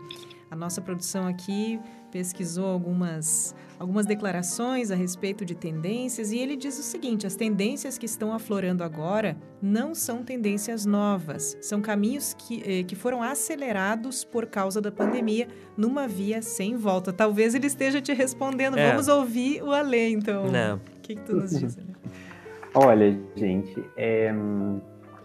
[0.50, 1.80] A nossa produção aqui
[2.12, 7.98] pesquisou algumas, algumas declarações a respeito de tendências e ele diz o seguinte: as tendências
[7.98, 14.26] que estão aflorando agora não são tendências novas, são caminhos que, eh, que foram acelerados
[14.26, 17.14] por causa da pandemia numa via sem volta.
[17.14, 18.78] Talvez ele esteja te respondendo.
[18.78, 18.90] É.
[18.90, 20.52] Vamos ouvir o Alê, então.
[20.52, 20.76] Não.
[20.76, 21.78] O que, que tu nos diz?
[22.76, 24.32] Olha, gente, é,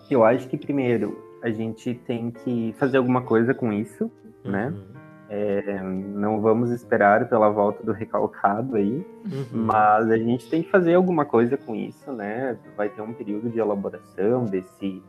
[0.09, 4.11] eu acho que primeiro a gente tem que fazer alguma coisa com isso,
[4.43, 4.69] né?
[4.69, 4.94] uhum.
[5.37, 9.65] É, não vamos esperar pela volta do recalcado aí, uhum.
[9.65, 12.57] mas a gente tem que fazer alguma coisa com isso, né?
[12.77, 15.03] Vai ter um período de elaboração desse.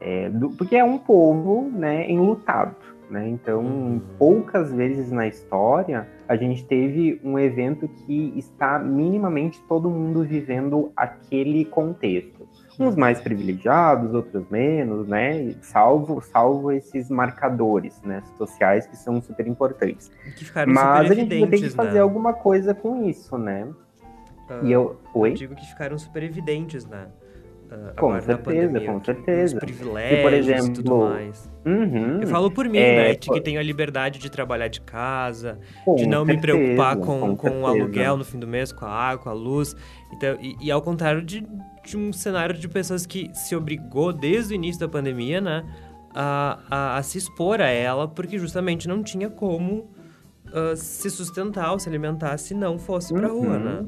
[0.00, 2.74] É, do, porque é um povo né, enlutado,
[3.08, 3.28] né?
[3.28, 4.00] Então, uhum.
[4.18, 10.90] poucas vezes na história a gente teve um evento que está minimamente todo mundo vivendo
[10.96, 12.48] aquele contexto
[12.80, 15.54] uns mais privilegiados, outros menos, né?
[15.60, 20.10] Salvo, salvo esses marcadores, né, sociais que são super importantes.
[20.66, 22.00] Mas a gente ter que fazer né?
[22.00, 23.68] alguma coisa com isso, né?
[24.48, 25.30] Uh, e eu, oi.
[25.30, 27.06] Eu digo que ficaram super evidentes, né?
[27.70, 29.54] Uh, com certeza, pandemia, com certeza.
[29.54, 31.52] Os privilégios e, por exemplo, tudo mais.
[31.64, 33.14] Uhum, eu falo por mim, é, né?
[33.14, 35.58] De que tenho a liberdade de trabalhar de casa,
[35.96, 38.86] de não certeza, me preocupar com, com, com o aluguel no fim do mês, com
[38.86, 39.76] a água, com a luz.
[40.12, 41.46] Então, e, e, ao contrário de,
[41.90, 45.64] de um cenário de pessoas que se obrigou desde o início da pandemia, né?
[46.14, 49.88] A, a, a se expor a ela, porque justamente não tinha como
[50.46, 53.86] uh, se sustentar ou se alimentar se não fosse pra uhum, rua, né?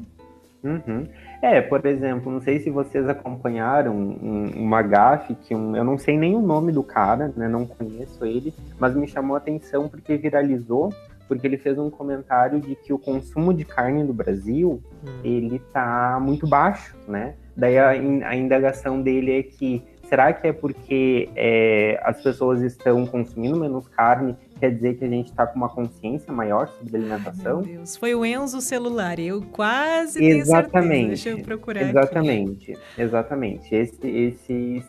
[0.63, 1.07] Uhum.
[1.41, 5.97] É, por exemplo, não sei se vocês acompanharam um, uma gafe que um, eu não
[5.97, 7.49] sei nem o nome do cara, né?
[7.49, 10.93] Não conheço ele, mas me chamou a atenção porque viralizou.
[11.27, 15.19] porque ele fez um comentário de que o consumo de carne no Brasil hum.
[15.23, 17.35] ele tá muito baixo, né?
[17.55, 23.05] Daí a, a indagação dele é que será que é porque é, as pessoas estão
[23.05, 24.35] consumindo menos carne?
[24.59, 27.59] Quer dizer que a gente está com uma consciência maior sobre a alimentação?
[27.59, 29.19] Ai, meu Deus, foi o Enzo celular.
[29.19, 31.07] Eu quase exatamente.
[31.07, 31.81] Deixa eu procurar.
[31.81, 33.01] Exatamente, aqui.
[33.01, 33.75] exatamente.
[33.75, 34.83] Esse, esse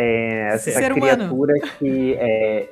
[0.00, 1.70] é, essa Ser criatura humano.
[1.76, 2.68] que é.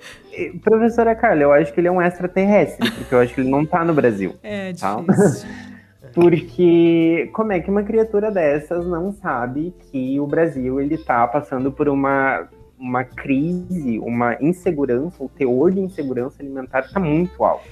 [0.62, 3.62] Professora Carla, eu acho que ele é um extraterrestre, porque eu acho que ele não
[3.62, 4.36] está no Brasil.
[4.44, 5.00] É, tá?
[5.00, 5.48] difícil.
[5.48, 5.65] Tá?
[6.16, 11.70] Porque como é que uma criatura dessas não sabe que o Brasil ele tá passando
[11.70, 12.48] por uma,
[12.78, 17.68] uma crise, uma insegurança, o teor de insegurança alimentar está muito alto.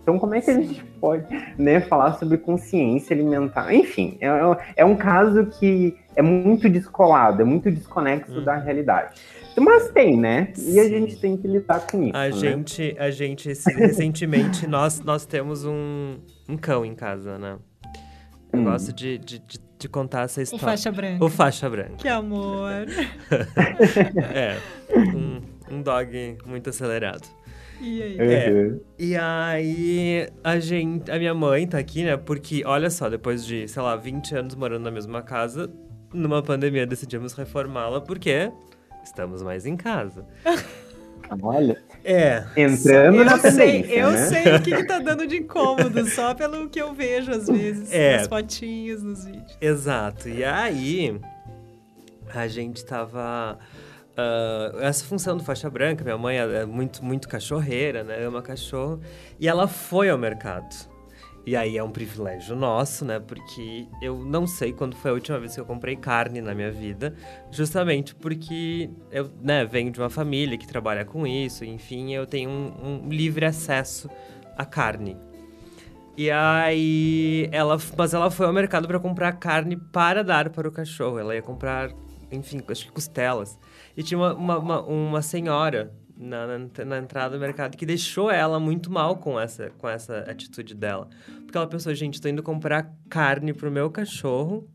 [0.00, 1.26] Então como é que a gente pode
[1.58, 3.74] né, falar sobre consciência alimentar?
[3.74, 4.28] Enfim, é,
[4.76, 8.44] é um caso que é muito descolado, é muito desconexo hum.
[8.44, 9.20] da realidade.
[9.58, 10.52] Mas tem, né?
[10.56, 12.16] E a gente tem que lidar com isso.
[12.16, 12.30] A né?
[12.30, 17.58] gente, a gente recentemente nós, nós temos um, um cão em casa, né?
[18.52, 18.64] Eu hum.
[18.64, 20.64] gosto de, de, de, de, contar essa história.
[20.64, 21.24] O faixa branca.
[21.24, 21.96] O faixa branca.
[21.96, 22.70] Que amor.
[24.34, 24.58] é,
[24.96, 27.26] um, um dog muito acelerado.
[27.80, 28.16] E aí?
[28.18, 32.16] É, e aí, a gente, a minha mãe tá aqui, né?
[32.16, 35.70] Porque, olha só, depois de, sei lá, 20 anos morando na mesma casa,
[36.12, 38.50] numa pandemia decidimos reformá-la porque
[39.04, 40.26] estamos mais em casa.
[41.42, 41.80] Olha.
[42.10, 42.42] É.
[42.56, 44.26] Entrando na sei, tendência, Eu né?
[44.26, 47.92] sei o que, que tá dando de incômodo, só pelo que eu vejo às vezes,
[47.92, 48.16] é.
[48.16, 49.58] nas fotinhas, nos vídeos.
[49.60, 50.26] Exato.
[50.28, 51.20] E aí,
[52.34, 53.58] a gente tava...
[54.12, 58.24] Uh, essa função do faixa branca, minha mãe é muito, muito cachorreira, né?
[58.24, 59.00] Ama cachorro.
[59.38, 60.74] E ela foi ao mercado.
[61.46, 63.18] E aí é um privilégio nosso, né?
[63.18, 66.70] Porque eu não sei quando foi a última vez que eu comprei carne na minha
[66.70, 67.14] vida,
[67.50, 72.50] justamente porque eu né, venho de uma família que trabalha com isso, enfim, eu tenho
[72.50, 74.10] um, um livre acesso
[74.56, 75.16] à carne.
[76.18, 80.72] E aí, ela, mas ela foi ao mercado para comprar carne para dar para o
[80.72, 81.16] cachorro.
[81.16, 81.92] Ela ia comprar,
[82.32, 83.56] enfim, acho que costelas.
[83.96, 88.30] E tinha uma, uma, uma, uma senhora na, na, na, entrada do mercado que deixou
[88.30, 91.08] ela muito mal com essa, com essa atitude dela.
[91.44, 94.68] Porque ela pensou, gente, tô indo comprar carne pro meu cachorro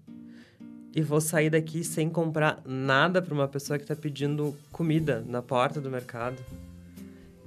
[0.95, 5.41] e vou sair daqui sem comprar nada para uma pessoa que tá pedindo comida na
[5.41, 6.37] porta do mercado.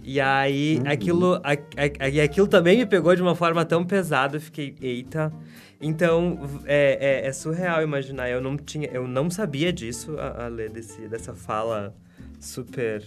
[0.02, 0.90] E aí, uhum.
[0.92, 4.76] aquilo, a, a, a, aquilo também me pegou de uma forma tão pesada, eu fiquei,
[4.80, 5.32] eita.
[5.80, 8.28] Então, é, é, é, surreal imaginar.
[8.30, 11.94] Eu não tinha, eu não sabia disso, a, a ler desse, dessa fala
[12.38, 13.02] super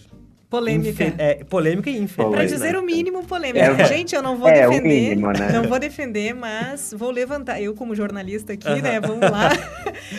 [0.50, 1.04] Polêmica.
[1.04, 2.30] Infe é, polêmica e infeliz.
[2.32, 3.64] Para dizer o mínimo, polêmica.
[3.64, 5.10] É, Gente, eu não vou é, defender.
[5.10, 5.52] Mínimo, né?
[5.52, 7.62] Não vou defender, mas vou levantar.
[7.62, 8.82] Eu, como jornalista aqui, uh -huh.
[8.82, 9.00] né?
[9.00, 9.50] Vamos lá.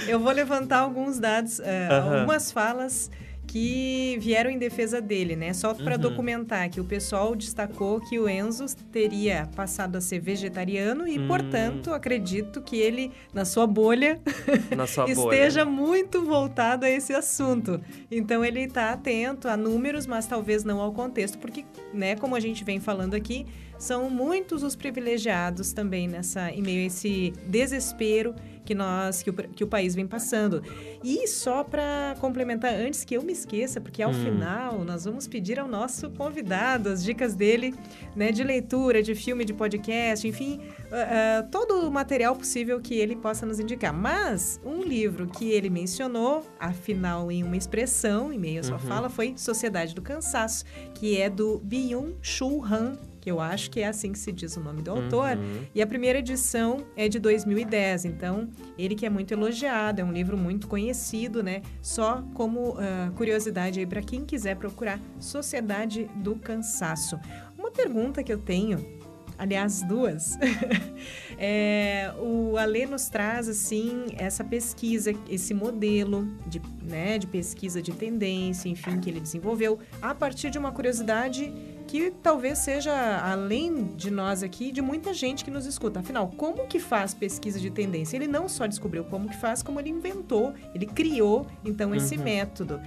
[0.08, 2.20] eu vou levantar alguns dados, uh, uh -huh.
[2.20, 3.12] algumas falas
[3.52, 5.52] que vieram em defesa dele, né?
[5.52, 6.02] Só para uhum.
[6.02, 11.28] documentar que o pessoal destacou que o Enzo teria passado a ser vegetariano e, uhum.
[11.28, 14.22] portanto, acredito que ele, na sua bolha,
[14.76, 15.78] na sua esteja bolha.
[15.78, 17.82] muito voltado a esse assunto.
[18.10, 22.40] Então, ele está atento a números, mas talvez não ao contexto, porque, né, como a
[22.40, 23.46] gente vem falando aqui,
[23.78, 28.34] são muitos os privilegiados também nessa em meio a esse desespero
[28.72, 30.64] que nós que o, que o país vem passando.
[31.04, 34.24] E só para complementar antes que eu me esqueça, porque ao hum.
[34.24, 37.76] final nós vamos pedir ao nosso convidado as dicas dele,
[38.16, 42.94] né, de leitura, de filme, de podcast, enfim, uh, uh, todo o material possível que
[42.94, 43.94] ele possa nos indicar.
[43.94, 48.88] Mas um livro que ele mencionou, afinal em uma expressão, em meio à sua uhum.
[48.88, 53.88] fala, foi Sociedade do Cansaço, que é do Byung-Chul Han, que eu acho que é
[53.88, 55.38] assim que se diz o nome do autor.
[55.38, 55.66] Uhum.
[55.74, 60.12] E a primeira edição é de 2010, então ele que é muito elogiado, é um
[60.12, 61.62] livro muito conhecido, né?
[61.82, 67.20] Só como uh, curiosidade aí para quem quiser procurar Sociedade do Cansaço.
[67.58, 69.02] Uma pergunta que eu tenho
[69.42, 70.38] aliás, duas.
[71.36, 77.92] é, o Alê nos traz, assim, essa pesquisa, esse modelo de, né, de pesquisa de
[77.92, 81.52] tendência, enfim, que ele desenvolveu, a partir de uma curiosidade
[81.92, 86.00] que talvez seja, além de nós aqui, de muita gente que nos escuta.
[86.00, 88.16] Afinal, como que faz pesquisa de tendência?
[88.16, 92.24] Ele não só descobriu como que faz, como ele inventou, ele criou, então, esse uhum.
[92.24, 92.80] método.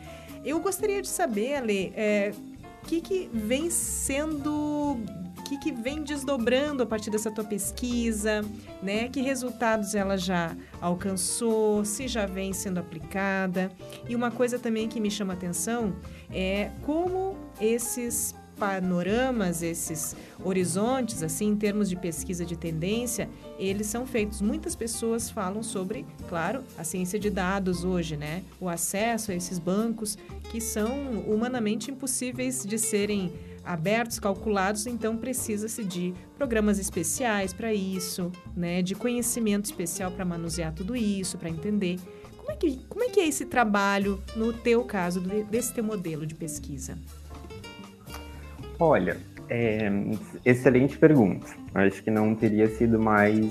[0.42, 2.32] Eu gostaria de saber, Ale, é,
[2.82, 4.96] o que, que vem sendo
[5.38, 8.40] o que, que vem desdobrando a partir dessa tua pesquisa,
[8.82, 9.10] né?
[9.10, 13.70] Que resultados ela já alcançou, se já vem sendo aplicada.
[14.08, 15.94] E uma coisa também que me chama atenção
[16.30, 23.28] é como esses panoramas, esses horizontes, assim, em termos de pesquisa de tendência,
[23.58, 24.40] eles são feitos.
[24.40, 28.42] Muitas pessoas falam sobre, claro, a ciência de dados hoje, né?
[28.60, 30.16] O acesso a esses bancos
[30.50, 33.32] que são humanamente impossíveis de serem
[33.64, 40.72] abertos, calculados, então precisa-se de programas especiais para isso, né, de conhecimento especial para manusear
[40.74, 41.98] tudo isso, para entender.
[42.36, 46.26] Como é, que, como é que é esse trabalho no teu caso, desse teu modelo
[46.26, 46.98] de pesquisa?
[48.78, 49.16] Olha,
[49.48, 49.90] é,
[50.44, 51.46] excelente pergunta.
[51.74, 53.46] Acho que não teria sido mais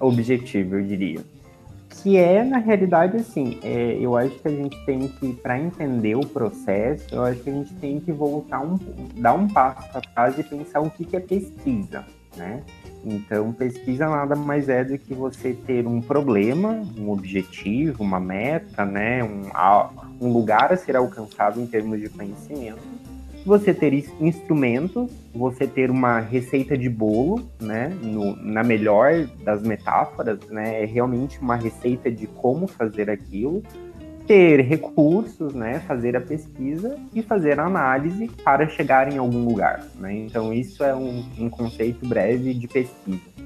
[0.00, 1.20] objetivo, eu diria.
[1.88, 6.14] Que é, na realidade, assim, é, eu acho que a gente tem que, para entender
[6.14, 8.78] o processo, eu acho que a gente tem que voltar um,
[9.16, 12.04] dar um passo atrás e pensar o que, que é pesquisa,
[12.36, 12.62] né?
[13.04, 18.84] Então, pesquisa nada mais é do que você ter um problema, um objetivo, uma meta,
[18.84, 19.24] né?
[19.24, 19.42] Um,
[20.20, 23.07] um lugar a ser alcançado em termos de conhecimento
[23.44, 30.38] você ter instrumentos, você ter uma receita de bolo, né, no, na melhor das metáforas,
[30.50, 33.62] né, é realmente uma receita de como fazer aquilo,
[34.26, 39.86] ter recursos, né, fazer a pesquisa e fazer a análise para chegar em algum lugar,
[39.98, 43.38] né, então isso é um, um conceito breve de pesquisa.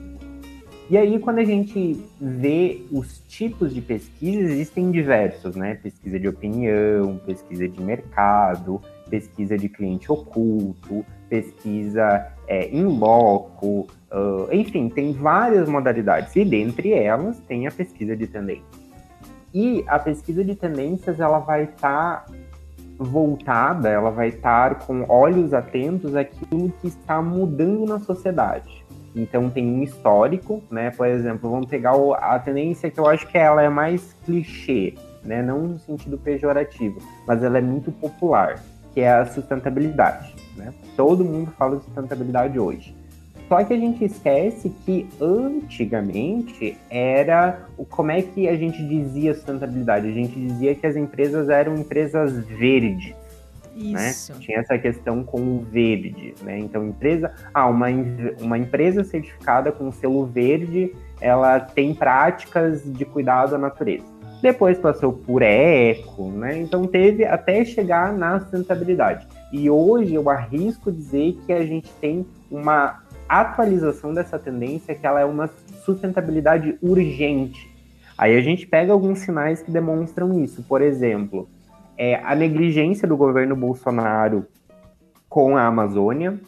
[0.90, 5.74] E aí, quando a gente vê os tipos de pesquisa, existem diversos, né?
[5.76, 8.78] Pesquisa de opinião, pesquisa de mercado,
[9.12, 16.94] pesquisa de cliente oculto, pesquisa é, in loco, uh, enfim, tem várias modalidades e dentre
[16.94, 18.82] elas tem a pesquisa de tendências.
[19.52, 22.32] E a pesquisa de tendências ela vai estar tá
[22.98, 28.82] voltada, ela vai estar com olhos atentos àquilo que está mudando na sociedade.
[29.14, 30.90] Então tem um histórico, né?
[30.90, 35.42] Por exemplo, vamos pegar a tendência que eu acho que ela é mais clichê, né?
[35.42, 38.58] Não no sentido pejorativo, mas ela é muito popular
[38.92, 40.34] que é a sustentabilidade.
[40.56, 40.72] Né?
[40.96, 42.94] Todo mundo fala de sustentabilidade hoje.
[43.48, 49.34] Só que a gente esquece que antigamente era o como é que a gente dizia
[49.34, 50.08] sustentabilidade?
[50.08, 53.14] A gente dizia que as empresas eram empresas verdes.
[53.74, 54.12] Né?
[54.38, 56.58] Tinha essa questão com o verde, né?
[56.58, 57.86] Então, empresa, ah, uma,
[58.38, 64.11] uma empresa certificada com selo verde, ela tem práticas de cuidado à natureza
[64.42, 66.58] depois passou por eco, né?
[66.58, 69.26] Então teve até chegar na sustentabilidade.
[69.52, 75.20] E hoje eu arrisco dizer que a gente tem uma atualização dessa tendência que ela
[75.20, 75.48] é uma
[75.84, 77.70] sustentabilidade urgente.
[78.18, 80.62] Aí a gente pega alguns sinais que demonstram isso.
[80.64, 81.48] Por exemplo,
[81.96, 84.44] é, a negligência do governo Bolsonaro
[85.28, 86.38] com a Amazônia,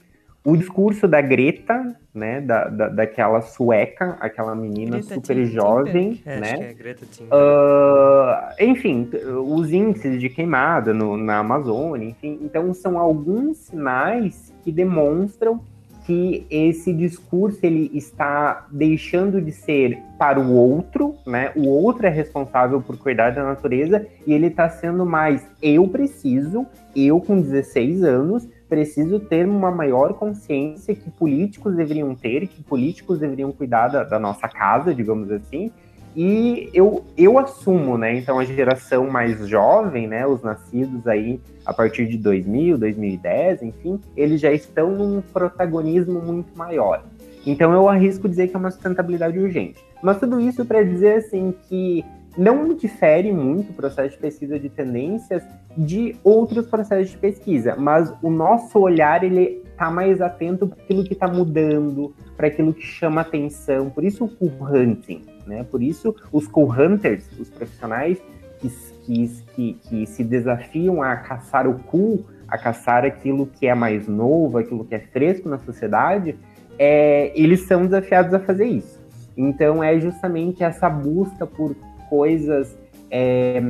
[0.45, 6.39] o discurso da Greta, né, da, da, daquela sueca, aquela menina Greta super jovem, é,
[6.39, 6.71] né?
[6.71, 9.09] É Greta uh, enfim,
[9.47, 15.61] os índices de queimada no, na Amazônia, enfim, então são alguns sinais que demonstram
[16.05, 21.51] que esse discurso ele está deixando de ser para o outro, né?
[21.57, 26.67] O outro é responsável por cuidar da natureza e ele está sendo mais eu preciso,
[26.95, 33.21] eu com 16 anos preciso ter uma maior consciência que políticos deveriam ter, que políticos
[33.21, 35.71] deveriam cuidar da, da nossa casa, digamos assim,
[36.17, 38.17] e eu, eu assumo, né?
[38.17, 40.27] Então a geração mais jovem, né?
[40.27, 46.57] Os nascidos aí a partir de 2000, 2010, enfim, eles já estão num protagonismo muito
[46.59, 47.05] maior.
[47.47, 49.85] Então eu arrisco dizer que é uma sustentabilidade urgente.
[50.03, 52.05] Mas tudo isso para dizer assim que
[52.37, 55.43] não difere muito o processo de pesquisa de tendências
[55.77, 61.05] de outros processos de pesquisa, mas o nosso olhar ele está mais atento para aquilo
[61.05, 63.91] que está mudando, para aquilo que chama atenção.
[63.91, 65.65] Por isso o co-hunting, né?
[65.65, 68.21] Por isso os co-hunters, os profissionais
[68.61, 68.69] que,
[69.05, 74.07] que, que, que se desafiam a caçar o cool, a caçar aquilo que é mais
[74.07, 76.37] novo, aquilo que é fresco na sociedade,
[76.79, 79.03] é, eles são desafiados a fazer isso.
[79.37, 81.75] Então é justamente essa busca por
[82.15, 82.79] coisas
[83.11, 83.61] é,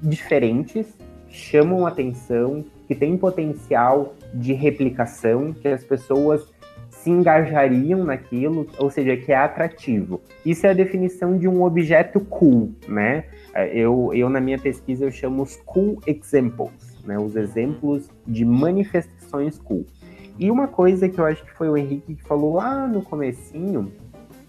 [0.00, 0.86] diferentes,
[1.28, 6.48] chamam atenção, que têm potencial de replicação, que as pessoas
[6.90, 10.20] se engajariam naquilo, ou seja, que é atrativo.
[10.46, 13.24] Isso é a definição de um objeto cool, né?
[13.52, 17.18] É, eu, eu na minha pesquisa eu chamo os cool examples, né?
[17.18, 19.84] Os exemplos de manifestações cool.
[20.38, 23.90] E uma coisa que eu acho que foi o Henrique que falou lá no comecinho,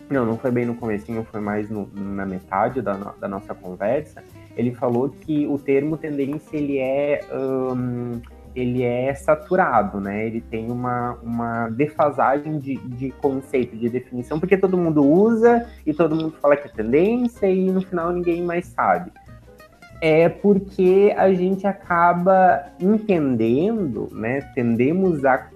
[0.09, 4.23] não, não foi bem no comecinho, foi mais no, na metade da, da, nossa conversa.
[4.57, 7.21] Ele falou que o termo tendência ele é
[8.55, 10.25] ele é saturado, né?
[10.25, 15.93] Ele tem uma, uma defasagem de, de conceito, de definição, porque todo mundo usa e
[15.93, 19.11] todo mundo fala que é tendência e no final ninguém mais sabe.
[20.01, 24.41] É porque a gente acaba entendendo, né?
[24.55, 25.47] Tendemos a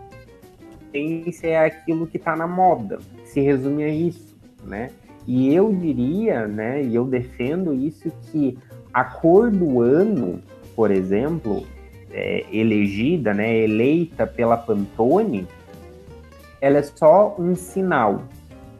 [0.92, 3.00] tendência é aquilo que está na moda.
[3.26, 4.33] Se resume a isso
[4.66, 4.90] né?
[5.26, 8.58] E eu diria, né, e eu defendo isso que
[8.94, 10.42] a cor do ano,
[10.76, 11.66] por exemplo,
[12.12, 15.48] é, elegida, né, eleita pela Pantone,
[16.62, 18.24] ela é só um sinal.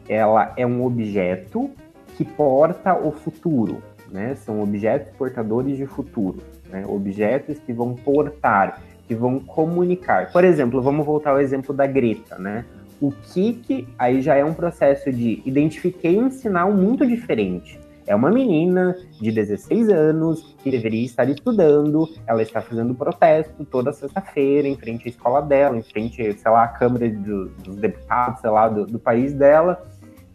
[0.08, 1.70] Ela é um objeto
[2.16, 4.34] que porta o futuro, né?
[4.34, 6.38] São objetos portadores de futuro,
[6.70, 6.84] né?
[6.86, 10.30] Objetos que vão portar, que vão comunicar.
[10.30, 12.64] Por exemplo, vamos voltar ao exemplo da Greta, né?
[13.04, 17.78] O que aí já é um processo de identifiquei um sinal muito diferente.
[18.06, 23.92] É uma menina de 16 anos que deveria estar estudando, ela está fazendo protesto toda
[23.92, 28.40] sexta-feira em frente à escola dela, em frente, sei lá, à Câmara do, dos Deputados,
[28.40, 29.86] sei lá, do, do país dela,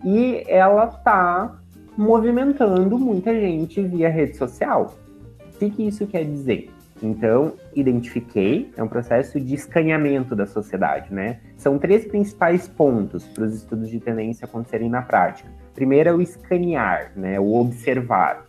[0.06, 1.60] e ela está
[1.98, 4.94] movimentando muita gente via rede social.
[5.56, 6.70] O que, que isso quer dizer?
[7.02, 11.40] Então, identifiquei, é um processo de escaneamento da sociedade, né?
[11.56, 15.50] São três principais pontos para os estudos de tendência acontecerem na prática.
[15.74, 17.40] Primeiro é o escanear, né?
[17.40, 18.46] O observar.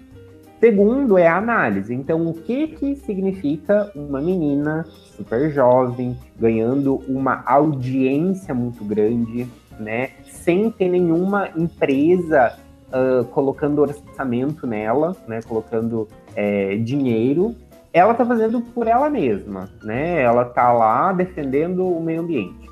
[0.59, 1.95] Segundo é a análise.
[1.95, 4.85] Então, o que que significa uma menina
[5.17, 9.47] super jovem ganhando uma audiência muito grande,
[9.79, 10.11] né?
[10.25, 15.41] Sem ter nenhuma empresa uh, colocando orçamento nela, né?
[15.47, 17.55] Colocando é, dinheiro
[17.93, 20.23] ela está fazendo por ela mesma, né?
[20.23, 22.69] Ela está lá defendendo o meio ambiente.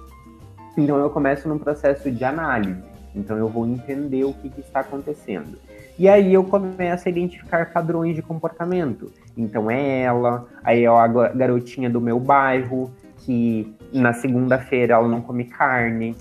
[0.77, 2.83] Então eu começo num processo de análise.
[3.15, 5.59] Então eu vou entender o que, que está acontecendo.
[5.99, 9.11] E aí eu começo a identificar padrões de comportamento.
[9.37, 15.21] Então é ela, aí é a garotinha do meu bairro, que na segunda-feira ela não
[15.21, 16.15] come carne.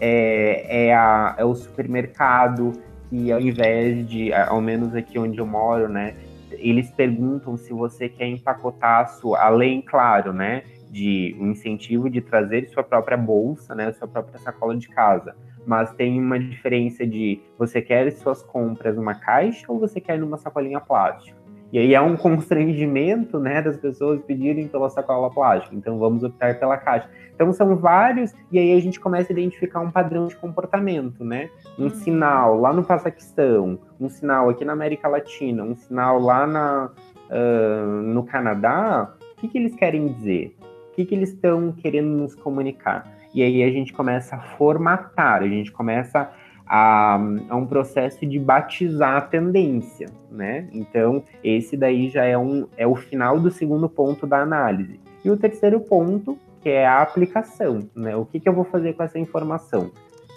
[0.00, 2.72] É, é, a, é o supermercado
[3.08, 6.14] que ao invés de, ao menos aqui onde eu moro, né,
[6.62, 12.20] eles perguntam se você quer empacotar a sua, além, claro, né, de um incentivo de
[12.20, 15.34] trazer sua própria bolsa, né, sua própria sacola de casa.
[15.66, 20.36] Mas tem uma diferença de você quer suas compras numa caixa ou você quer numa
[20.36, 21.41] sacolinha plástica.
[21.72, 25.74] E aí é um constrangimento, né, das pessoas pedirem pela sacola plástica.
[25.74, 27.08] Então vamos optar pela caixa.
[27.34, 31.48] Então são vários e aí a gente começa a identificar um padrão de comportamento, né?
[31.78, 31.90] Um uhum.
[31.90, 36.90] sinal lá no Paquistão, um sinal aqui na América Latina, um sinal lá na,
[37.30, 39.14] uh, no Canadá.
[39.36, 40.54] O que, que eles querem dizer?
[40.90, 43.10] O que, que eles estão querendo nos comunicar?
[43.34, 46.30] E aí a gente começa a formatar, a gente começa
[46.66, 50.68] a, a, um processo de batizar a tendência, né?
[50.72, 55.00] Então, esse daí já é, um, é o final do segundo ponto da análise.
[55.24, 58.16] E o terceiro ponto, que é a aplicação, né?
[58.16, 59.90] O que, que eu vou fazer com essa informação?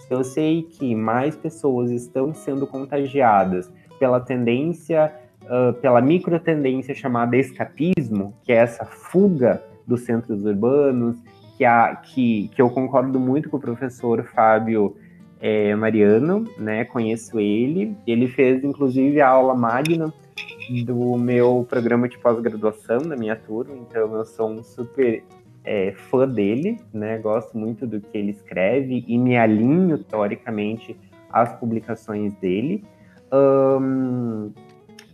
[0.08, 5.12] Se eu sei que mais pessoas estão sendo contagiadas pela tendência,
[5.44, 11.18] uh, pela micro tendência chamada escapismo, que é essa fuga dos centros urbanos,
[11.58, 14.96] que, a, que, que eu concordo muito com o professor Fábio
[15.46, 16.86] é, Mariano, né?
[16.86, 17.96] Conheço ele.
[18.08, 20.12] Ele fez, inclusive, a aula magna
[20.84, 25.24] do meu programa de pós-graduação da minha turma, então eu sou um super
[25.64, 27.20] é, fã dele, né?
[27.20, 30.98] Gosto muito do que ele escreve e me alinho teoricamente
[31.30, 32.84] às publicações dele.
[33.32, 34.52] Um,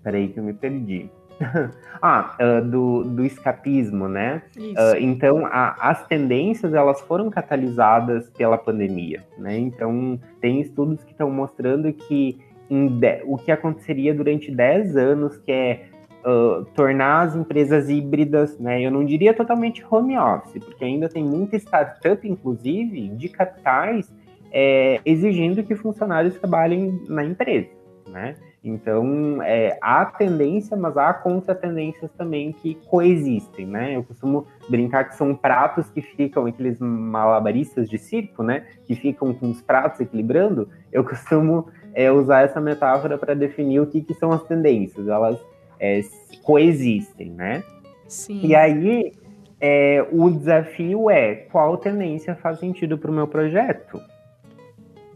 [0.01, 1.09] peraí que eu me perdi.
[2.01, 4.41] ah, uh, do, do escapismo, né?
[4.57, 9.57] Uh, então, a, as tendências elas foram catalisadas pela pandemia, né?
[9.57, 12.39] Então, tem estudos que estão mostrando que
[12.69, 15.85] de, o que aconteceria durante 10 anos, que é
[16.25, 18.81] uh, tornar as empresas híbridas, né?
[18.81, 24.13] Eu não diria totalmente home office, porque ainda tem muita startup, inclusive, de capitais,
[24.51, 27.69] é, exigindo que funcionários trabalhem na empresa,
[28.07, 28.35] né?
[28.64, 33.95] Então, é, há tendência, mas há contra-tendências também que coexistem, né?
[33.95, 38.68] Eu costumo brincar que são pratos que ficam, aqueles malabaristas de circo, né?
[38.86, 40.70] Que ficam com os pratos equilibrando.
[40.91, 45.07] Eu costumo é, usar essa metáfora para definir o que, que são as tendências.
[45.07, 45.39] Elas
[45.80, 45.99] é,
[46.43, 47.64] coexistem, né?
[48.07, 48.41] Sim.
[48.45, 49.12] E aí,
[49.59, 53.99] é, o desafio é qual tendência faz sentido para o meu projeto?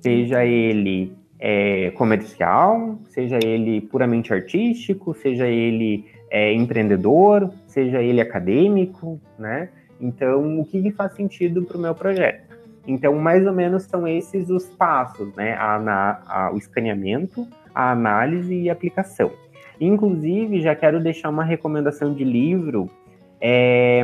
[0.01, 1.15] Seja ele
[1.47, 9.69] é, comercial, seja ele puramente artístico, seja ele é, empreendedor, seja ele acadêmico, né?
[10.01, 12.57] Então, o que, que faz sentido para o meu projeto?
[12.87, 15.53] Então, mais ou menos são esses os passos, né?
[15.53, 19.31] A, a, o escaneamento, a análise e a aplicação.
[19.79, 22.89] Inclusive, já quero deixar uma recomendação de livro
[23.39, 24.03] é,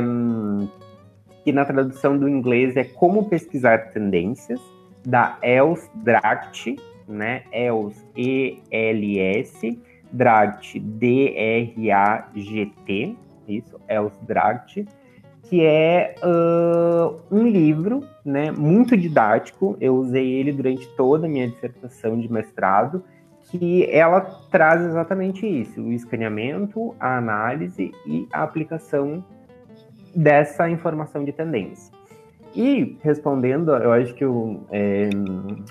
[1.42, 4.60] que na tradução do inglês é Como Pesquisar Tendências,
[5.04, 6.76] da Els Dracht,
[7.12, 7.42] né?
[7.52, 9.78] ELS, E-L-S,
[10.12, 11.76] Dragt, D-R-A-G-T,
[13.48, 14.86] isso, ELS Dragt,
[15.44, 21.46] que é uh, um livro, né, muito didático, eu usei ele durante toda a minha
[21.48, 23.04] dissertação de mestrado,
[23.50, 29.22] que ela traz exatamente isso, o escaneamento, a análise e a aplicação
[30.14, 31.92] dessa informação de tendência.
[32.54, 35.08] E respondendo, eu acho que eu, é,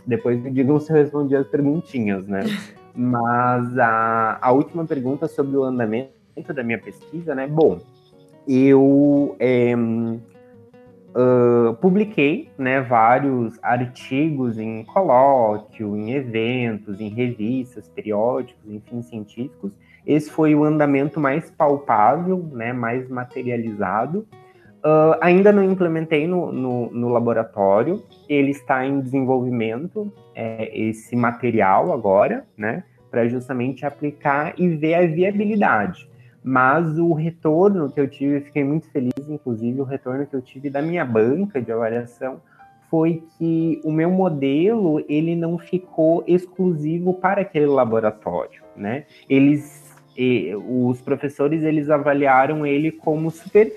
[0.06, 2.42] depois me digam se eu respondi as perguntinhas, né?
[2.96, 6.12] Mas a, a última pergunta sobre o andamento
[6.54, 7.48] da minha pesquisa, né?
[7.48, 7.80] Bom,
[8.48, 19.02] eu é, uh, publiquei né, vários artigos em colóquio, em eventos, em revistas, periódicos, enfim,
[19.02, 19.72] científicos.
[20.06, 24.26] Esse foi o andamento mais palpável, né, mais materializado.
[24.84, 31.94] Uh, ainda não implementei no, no, no, laboratório, ele está em desenvolvimento, é, esse material
[31.94, 36.10] agora, né, para justamente aplicar e ver a viabilidade.
[36.44, 40.68] Mas o retorno que eu tive, fiquei muito feliz, inclusive, o retorno que eu tive
[40.68, 42.42] da minha banca de avaliação
[42.90, 49.06] foi que o meu modelo ele não ficou exclusivo para aquele laboratório, né?
[49.30, 49.96] Eles,
[50.68, 53.72] os professores, eles avaliaram ele como super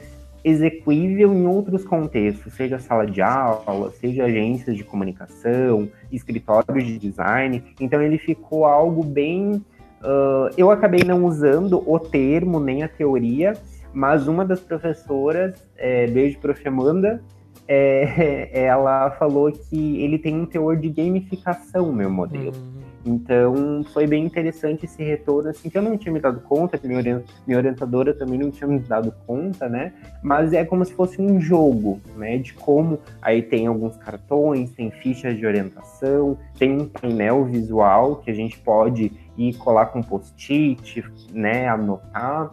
[0.44, 7.64] execuível em outros contextos, seja sala de aula, seja agências de comunicação, escritórios de design.
[7.80, 9.64] Então ele ficou algo bem
[10.04, 13.54] Uh, eu acabei não usando o termo nem a teoria,
[13.90, 16.68] mas uma das professoras, é, beijo prof.
[16.68, 17.22] Amanda,
[17.66, 22.52] é, ela falou que ele tem um teor de gamificação, meu modelo.
[22.54, 22.83] Uhum.
[23.04, 26.88] Então, foi bem interessante esse retorno, assim, que eu não tinha me dado conta, que
[26.88, 27.22] minha,
[27.54, 29.92] orientadora também não tinha me dado conta, né?
[30.22, 32.38] Mas é como se fosse um jogo, né?
[32.38, 38.30] De como aí tem alguns cartões, tem fichas de orientação, tem um painel visual que
[38.30, 41.68] a gente pode ir colar com post-it, né?
[41.68, 42.52] Anotar.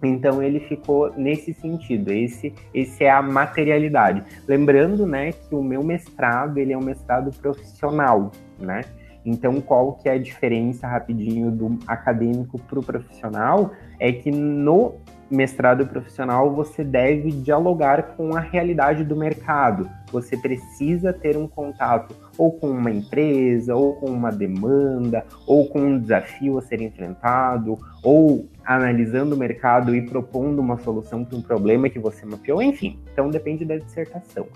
[0.00, 4.22] Então ele ficou nesse sentido, esse, esse é a materialidade.
[4.48, 8.80] Lembrando, né, que o meu mestrado, ele é um mestrado profissional, né?
[9.24, 13.72] Então, qual que é a diferença rapidinho do acadêmico para o profissional?
[13.98, 14.94] É que no
[15.32, 19.88] mestrado profissional você deve dialogar com a realidade do mercado.
[20.12, 25.80] Você precisa ter um contato ou com uma empresa, ou com uma demanda, ou com
[25.80, 31.42] um desafio a ser enfrentado, ou analisando o mercado e propondo uma solução para um
[31.42, 32.98] problema que você mapeou, enfim.
[33.12, 34.46] Então depende da dissertação.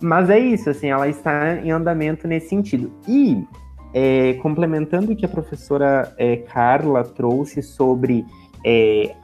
[0.00, 2.92] Mas é isso, assim, ela está em andamento nesse sentido.
[3.06, 3.46] E
[3.94, 8.24] é, complementando o que a professora é, Carla trouxe sobre
[8.64, 9.14] é,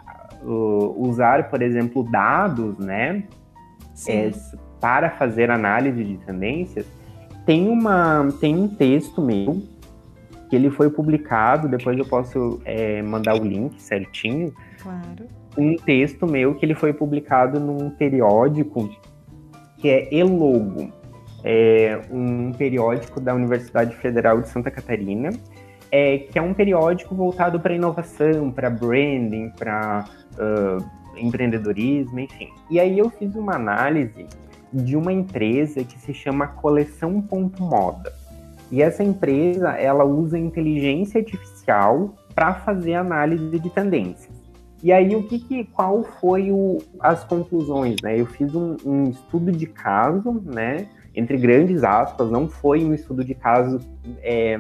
[0.97, 3.25] usar, por exemplo, dados, né,
[4.09, 4.31] é,
[4.81, 6.87] para fazer análise de tendências,
[7.45, 9.63] tem, uma, tem um texto meu
[10.49, 14.53] que ele foi publicado, depois eu posso é, mandar o link certinho.
[14.83, 15.27] Claro.
[15.57, 18.89] Um texto meu que ele foi publicado num periódico
[19.79, 20.93] que é Elogo
[21.45, 25.31] é um periódico da Universidade Federal de Santa Catarina,
[25.91, 30.85] é, que é um periódico voltado para inovação, para branding, para uh,
[31.17, 32.49] empreendedorismo, enfim.
[32.71, 34.27] E aí eu fiz uma análise
[34.73, 38.13] de uma empresa que se chama Coleção Ponto Moda.
[38.71, 44.37] E essa empresa, ela usa inteligência artificial para fazer análise de tendências.
[44.83, 48.21] E aí, o que, que qual foi o, as conclusões, né?
[48.21, 50.87] Eu fiz um, um estudo de caso, né?
[51.19, 53.81] Entre grandes aspas, não foi um estudo de caso
[54.23, 54.57] é,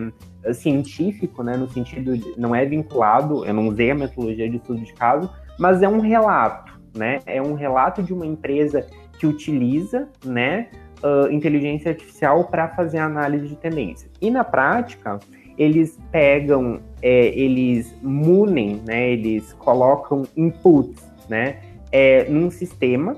[0.52, 4.80] científico, né, no sentido de não é vinculado, eu não usei a metodologia de estudo
[4.80, 8.84] de caso, mas é um relato, né, é um relato de uma empresa
[9.20, 10.66] que utiliza, né,
[11.00, 14.10] uh, inteligência artificial para fazer análise de tendência.
[14.20, 15.20] E na prática,
[15.56, 21.58] eles pegam, é, eles munem, né, eles colocam inputs, né,
[21.92, 23.16] é, num sistema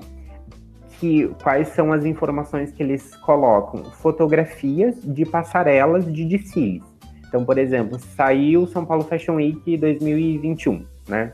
[1.01, 3.83] que quais são as informações que eles colocam?
[3.85, 6.83] Fotografias de passarelas de desfiles.
[7.27, 11.33] Então, por exemplo, saiu São Paulo Fashion Week 2021, né?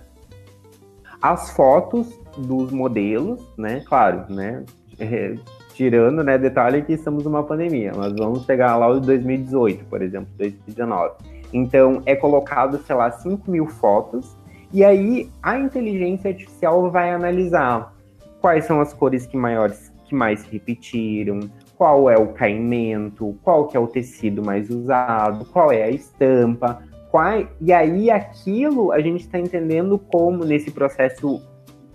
[1.21, 3.83] As fotos dos modelos, né?
[3.85, 4.63] Claro, né?
[4.97, 5.35] É,
[5.73, 6.37] tirando, né?
[6.37, 11.15] Detalhe que estamos numa pandemia, mas vamos pegar lá o de 2018, por exemplo, 2019.
[11.51, 14.37] Então, é colocado, sei lá, 5 mil fotos,
[14.71, 17.96] e aí a inteligência artificial vai analisar
[18.41, 21.39] quais são as cores que, maiores, que mais se repetiram,
[21.75, 26.81] qual é o caimento, qual que é o tecido mais usado, qual é a estampa,
[27.11, 27.47] qual...
[27.61, 31.41] e aí aquilo a gente está entendendo como nesse processo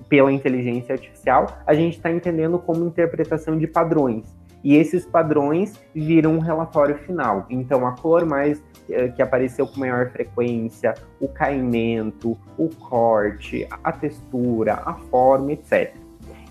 [0.08, 4.26] pela inteligência artificial, a gente está entendendo como interpretação de padrões.
[4.62, 7.46] E esses padrões viram um relatório final.
[7.50, 13.90] Então, a cor mais eh, que apareceu com maior frequência, o caimento, o corte, a
[13.90, 16.01] textura, a forma, etc.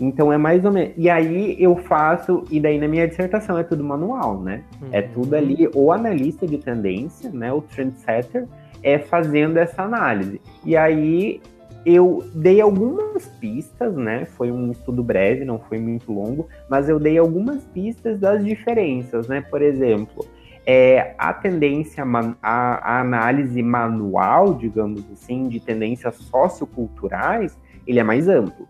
[0.02, 0.94] Então é mais ou menos.
[0.98, 4.64] E aí eu faço, e daí na minha dissertação é tudo manual, né?
[4.82, 4.90] É uhum.
[4.92, 7.54] É tudo ali, o analista de tendência, né?
[7.54, 8.48] O trendsetter,
[8.82, 10.42] é fazendo essa análise.
[10.66, 11.40] E aí
[11.86, 14.26] eu dei algumas pistas, né?
[14.26, 19.28] Foi um estudo breve, não foi muito longo, mas eu dei algumas pistas das diferenças,
[19.28, 19.42] né?
[19.42, 20.26] Por exemplo,
[20.66, 22.04] é, a tendência,
[22.42, 28.68] a, a análise manual, digamos assim, de tendências socioculturais, ele é mais amplo.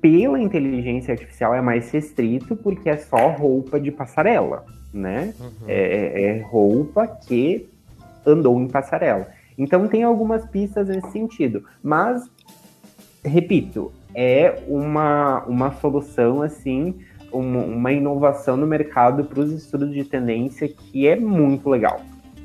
[0.00, 5.34] Pela inteligência artificial é mais restrito porque é só roupa de passarela, né?
[5.40, 5.50] Uhum.
[5.66, 7.68] É, é, é roupa que
[8.24, 9.28] andou em passarela.
[9.58, 12.28] Então tem algumas pistas nesse sentido, mas
[13.24, 16.94] repito, é uma, uma solução assim,
[17.32, 22.00] uma, uma inovação no mercado para os estudos de tendência que é muito legal.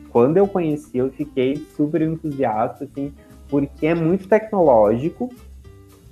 [0.10, 3.14] Quando eu conheci, eu fiquei super entusiasta, assim,
[3.47, 5.30] porque é muito tecnológico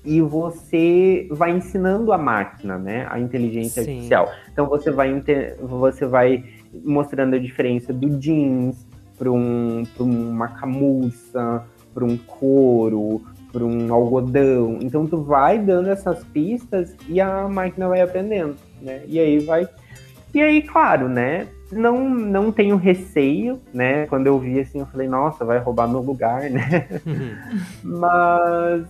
[0.03, 3.91] e você vai ensinando a máquina, né, a inteligência Sim.
[3.91, 4.31] artificial.
[4.51, 5.23] Então você vai
[5.61, 6.43] você vai
[6.83, 8.87] mostrando a diferença do jeans,
[9.19, 13.21] para um, uma camurça, para um couro,
[13.51, 14.79] para um algodão.
[14.81, 19.01] Então tu vai dando essas pistas e a máquina vai aprendendo, né?
[19.05, 19.67] E aí vai.
[20.33, 21.47] E aí, claro, né?
[21.71, 24.07] Não, não tenho receio, né?
[24.07, 26.87] Quando eu vi assim, eu falei, nossa, vai roubar meu lugar, né?
[27.05, 27.35] Uhum.
[27.99, 28.85] Mas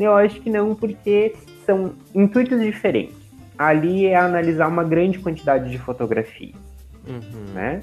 [0.00, 3.16] eu acho que não, porque são intuitos diferentes.
[3.58, 6.54] Ali é analisar uma grande quantidade de fotografias,
[7.06, 7.52] uhum.
[7.54, 7.82] né?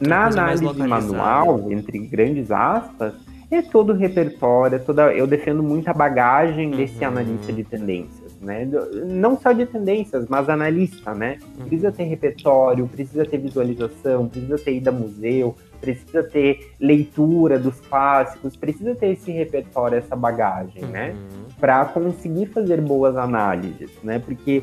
[0.00, 3.14] Na análise manual, entre grandes aspas,
[3.50, 7.08] é todo o repertório, é toda, eu defendo muito a bagagem desse uhum.
[7.08, 8.68] analista de tendências, né?
[9.06, 11.38] Não só de tendências, mas analista, né?
[11.58, 11.66] Uhum.
[11.66, 17.80] Precisa ter repertório, precisa ter visualização, precisa ter ida a museu, precisa ter leitura dos
[17.80, 21.10] clássicos, precisa ter esse repertório, essa bagagem, né?
[21.10, 21.16] uhum.
[21.16, 21.16] né?
[21.60, 24.18] Para conseguir fazer boas análises, né?
[24.18, 24.62] Porque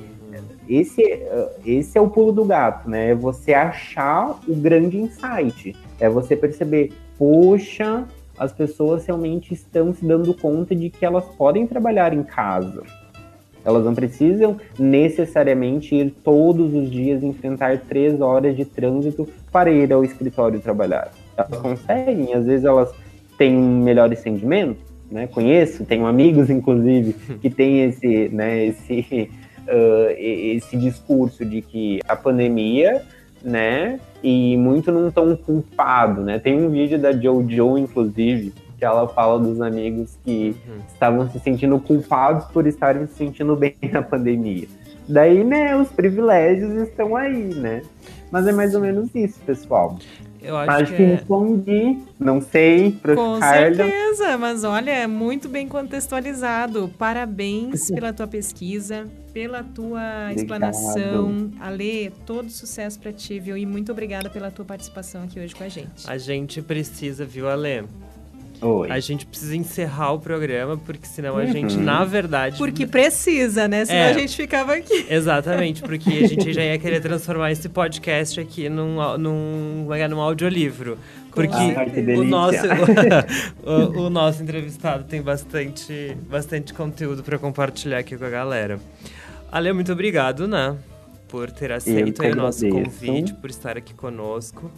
[0.67, 1.01] esse,
[1.65, 3.11] esse é o pulo do gato, né?
[3.11, 5.75] É você achar o grande insight.
[5.99, 8.05] É você perceber, poxa,
[8.37, 12.83] as pessoas realmente estão se dando conta de que elas podem trabalhar em casa.
[13.65, 19.91] Elas não precisam necessariamente ir todos os dias enfrentar três horas de trânsito para ir
[19.91, 21.11] ao escritório trabalhar.
[21.35, 22.93] Elas conseguem, às vezes elas
[23.37, 24.79] têm um melhor entendimento,
[25.11, 25.27] né?
[25.27, 29.29] Conheço, tenho amigos, inclusive, que têm esse, né, esse
[29.67, 33.01] uh, esse discurso de que a pandemia,
[33.43, 36.39] né, e muito não tão culpado, né?
[36.39, 38.53] Tem um vídeo da Jojo, inclusive,
[38.85, 40.77] que ela fala dos amigos que uhum.
[40.93, 44.67] estavam se sentindo culpados por estarem se sentindo bem na pandemia.
[45.09, 47.81] Daí, né, os privilégios estão aí, né?
[48.31, 49.97] Mas é mais ou menos isso, pessoal.
[50.41, 51.05] Eu acho, acho que, que é...
[51.15, 56.87] respondi, não sei, para Com certeza, mas olha, é muito bem contextualizado.
[56.99, 60.37] Parabéns pela tua pesquisa, pela tua Obrigado.
[60.37, 61.51] explanação.
[61.59, 63.57] Ale, todo sucesso para ti, viu?
[63.57, 66.07] E muito obrigada pela tua participação aqui hoje com a gente.
[66.07, 67.85] A gente precisa, viu, Ale?
[68.65, 68.89] Oi.
[68.89, 71.51] A gente precisa encerrar o programa, porque senão a uhum.
[71.51, 72.57] gente, na verdade.
[72.57, 73.85] Porque precisa, né?
[73.85, 75.05] Senão é, a gente ficava aqui.
[75.07, 80.97] Exatamente, porque a gente já ia querer transformar esse podcast aqui num, num, num audiolivro.
[81.31, 81.53] Porque
[82.17, 82.57] o, nosso,
[83.63, 88.79] o, o, nosso entrevistado tem bastante, bastante conteúdo para compartilhar aqui com a galera.
[89.51, 90.75] Ale, muito obrigado, né?
[91.27, 94.71] Por ter aceito o nosso convite, por estar aqui conosco.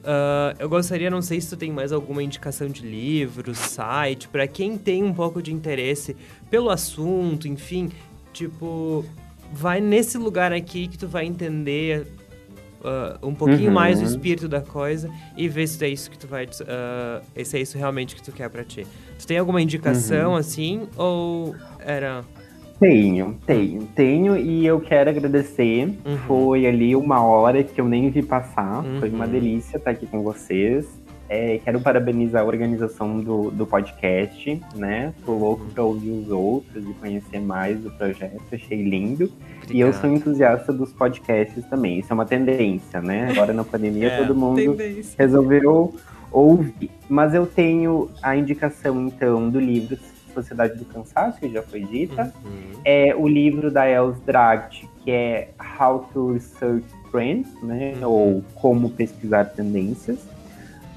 [0.00, 4.46] Uh, eu gostaria, não sei se tu tem mais alguma indicação de livro, site, para
[4.46, 6.16] quem tem um pouco de interesse
[6.50, 7.90] pelo assunto, enfim,
[8.32, 9.04] tipo,
[9.52, 12.06] vai nesse lugar aqui que tu vai entender
[12.80, 13.74] uh, um pouquinho uhum.
[13.74, 17.58] mais o espírito da coisa e ver se é isso que tu vai, uh, se
[17.58, 18.86] é isso realmente que tu quer para ti.
[19.18, 20.36] Tu tem alguma indicação uhum.
[20.36, 22.24] assim ou era
[22.80, 25.84] tenho, tenho, tenho e eu quero agradecer.
[26.04, 26.16] Uhum.
[26.26, 28.82] Foi ali uma hora que eu nem vi passar.
[28.82, 28.98] Uhum.
[28.98, 29.30] Foi uma uhum.
[29.30, 30.88] delícia estar aqui com vocês.
[31.28, 35.14] É, quero parabenizar a organização do, do podcast, né?
[35.24, 39.30] Tô louco pra ouvir os outros e conhecer mais do projeto, achei lindo.
[39.62, 39.72] Obrigado.
[39.72, 42.00] E eu sou entusiasta dos podcasts também.
[42.00, 43.28] Isso é uma tendência, né?
[43.30, 45.14] Agora na pandemia é, todo mundo tendência.
[45.16, 45.94] resolveu
[46.32, 46.90] ouvir.
[47.08, 49.96] Mas eu tenho a indicação, então, do livro
[50.32, 52.32] Sociedade do Cansaço, que já foi dita.
[52.44, 52.80] Uhum.
[52.84, 57.94] É o livro da Els Dragt, que é How to Research Trends, né?
[58.00, 58.08] Uhum.
[58.08, 60.18] Ou Como Pesquisar Tendências.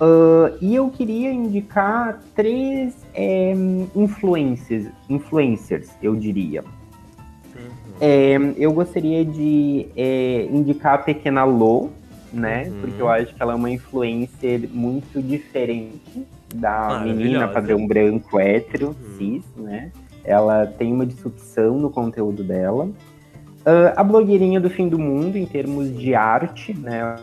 [0.02, 3.54] Uh, e eu queria indicar três é,
[3.96, 6.62] influencers, influencers, eu diria.
[6.62, 7.94] Uhum.
[8.02, 11.90] É, eu gostaria de é, indicar a Pequena Lô,
[12.34, 12.66] né?
[12.68, 12.82] Uhum.
[12.82, 18.88] Porque eu acho que ela é uma influencer muito diferente da menina padrão branco hétero,
[18.88, 19.18] uhum.
[19.18, 19.92] cis, né?
[20.24, 22.86] Ela tem uma disrupção no conteúdo dela.
[22.86, 27.16] Uh, a blogueirinha do fim do mundo, em termos de arte, né?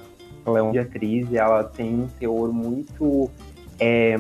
[0.47, 3.31] Ela é uma atriz e ela tem um teor muito.
[3.78, 4.16] É,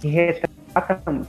[0.00, 0.61] que retrata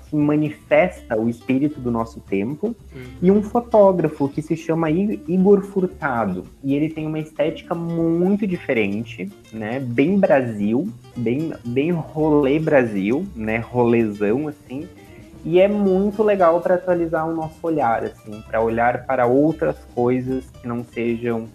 [0.10, 3.02] que manifesta o espírito do nosso tempo, uhum.
[3.22, 6.46] e um fotógrafo que se chama Igor Furtado.
[6.64, 9.80] E ele tem uma estética muito diferente, né?
[9.80, 13.58] Bem Brasil, bem, bem rolê Brasil, né?
[13.58, 14.88] Rolezão, assim.
[15.46, 20.46] E é muito legal para atualizar o nosso olhar, assim, para olhar para outras coisas
[20.62, 21.48] que não sejam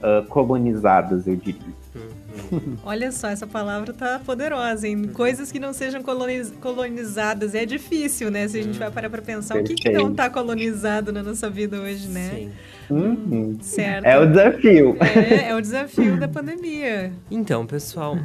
[0.00, 1.60] uh, colonizadas, eu diria.
[1.94, 2.76] Uhum.
[2.84, 4.96] Olha só, essa palavra tá poderosa, hein?
[4.96, 5.12] Uhum.
[5.12, 7.54] Coisas que não sejam coloniz colonizadas.
[7.54, 8.46] É difícil, né?
[8.48, 9.78] Se a gente vai parar para pensar, Perfeito.
[9.78, 12.30] o que, que não está colonizado na nossa vida hoje, né?
[12.34, 12.52] Sim.
[12.90, 13.58] Uhum.
[13.60, 14.04] Certo.
[14.04, 14.96] É o desafio.
[15.00, 17.12] É, é o desafio da pandemia.
[17.30, 18.18] Então, pessoal,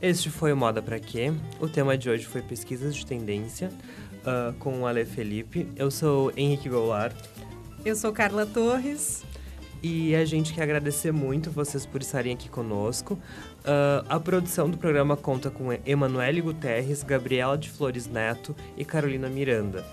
[0.00, 1.32] este foi o Moda Pra Quê.
[1.60, 3.70] O tema de hoje foi pesquisas de tendência
[4.22, 5.68] uh, com o Ale Felipe.
[5.76, 7.14] Eu sou Henrique Goulart.
[7.84, 9.24] Eu sou Carla Torres.
[9.82, 13.14] E a gente quer agradecer muito vocês por estarem aqui conosco.
[13.14, 19.28] Uh, a produção do programa conta com Emanuele Guterres, Gabriela de Flores Neto e Carolina
[19.28, 19.84] Miranda.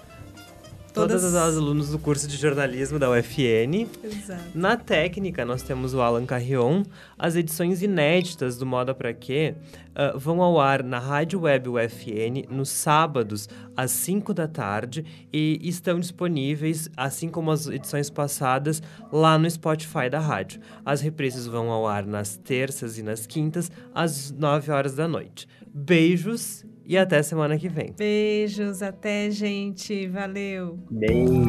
[0.94, 3.88] Todas, Todas as alunos do curso de jornalismo da UFN.
[4.04, 4.44] Exato.
[4.54, 6.84] Na técnica, nós temos o Alan Carrion.
[7.18, 9.56] As edições inéditas do Moda Pra Quê
[9.90, 15.60] uh, vão ao ar na Rádio Web UFN nos sábados, às 5 da tarde, e
[15.64, 18.80] estão disponíveis, assim como as edições passadas,
[19.12, 20.62] lá no Spotify da rádio.
[20.86, 25.48] As reprises vão ao ar nas terças e nas quintas, às 9 horas da noite.
[25.74, 27.94] Beijos e até semana que vem.
[27.98, 30.08] Beijos, até gente.
[30.08, 30.78] Valeu.
[30.92, 31.44] Beijo.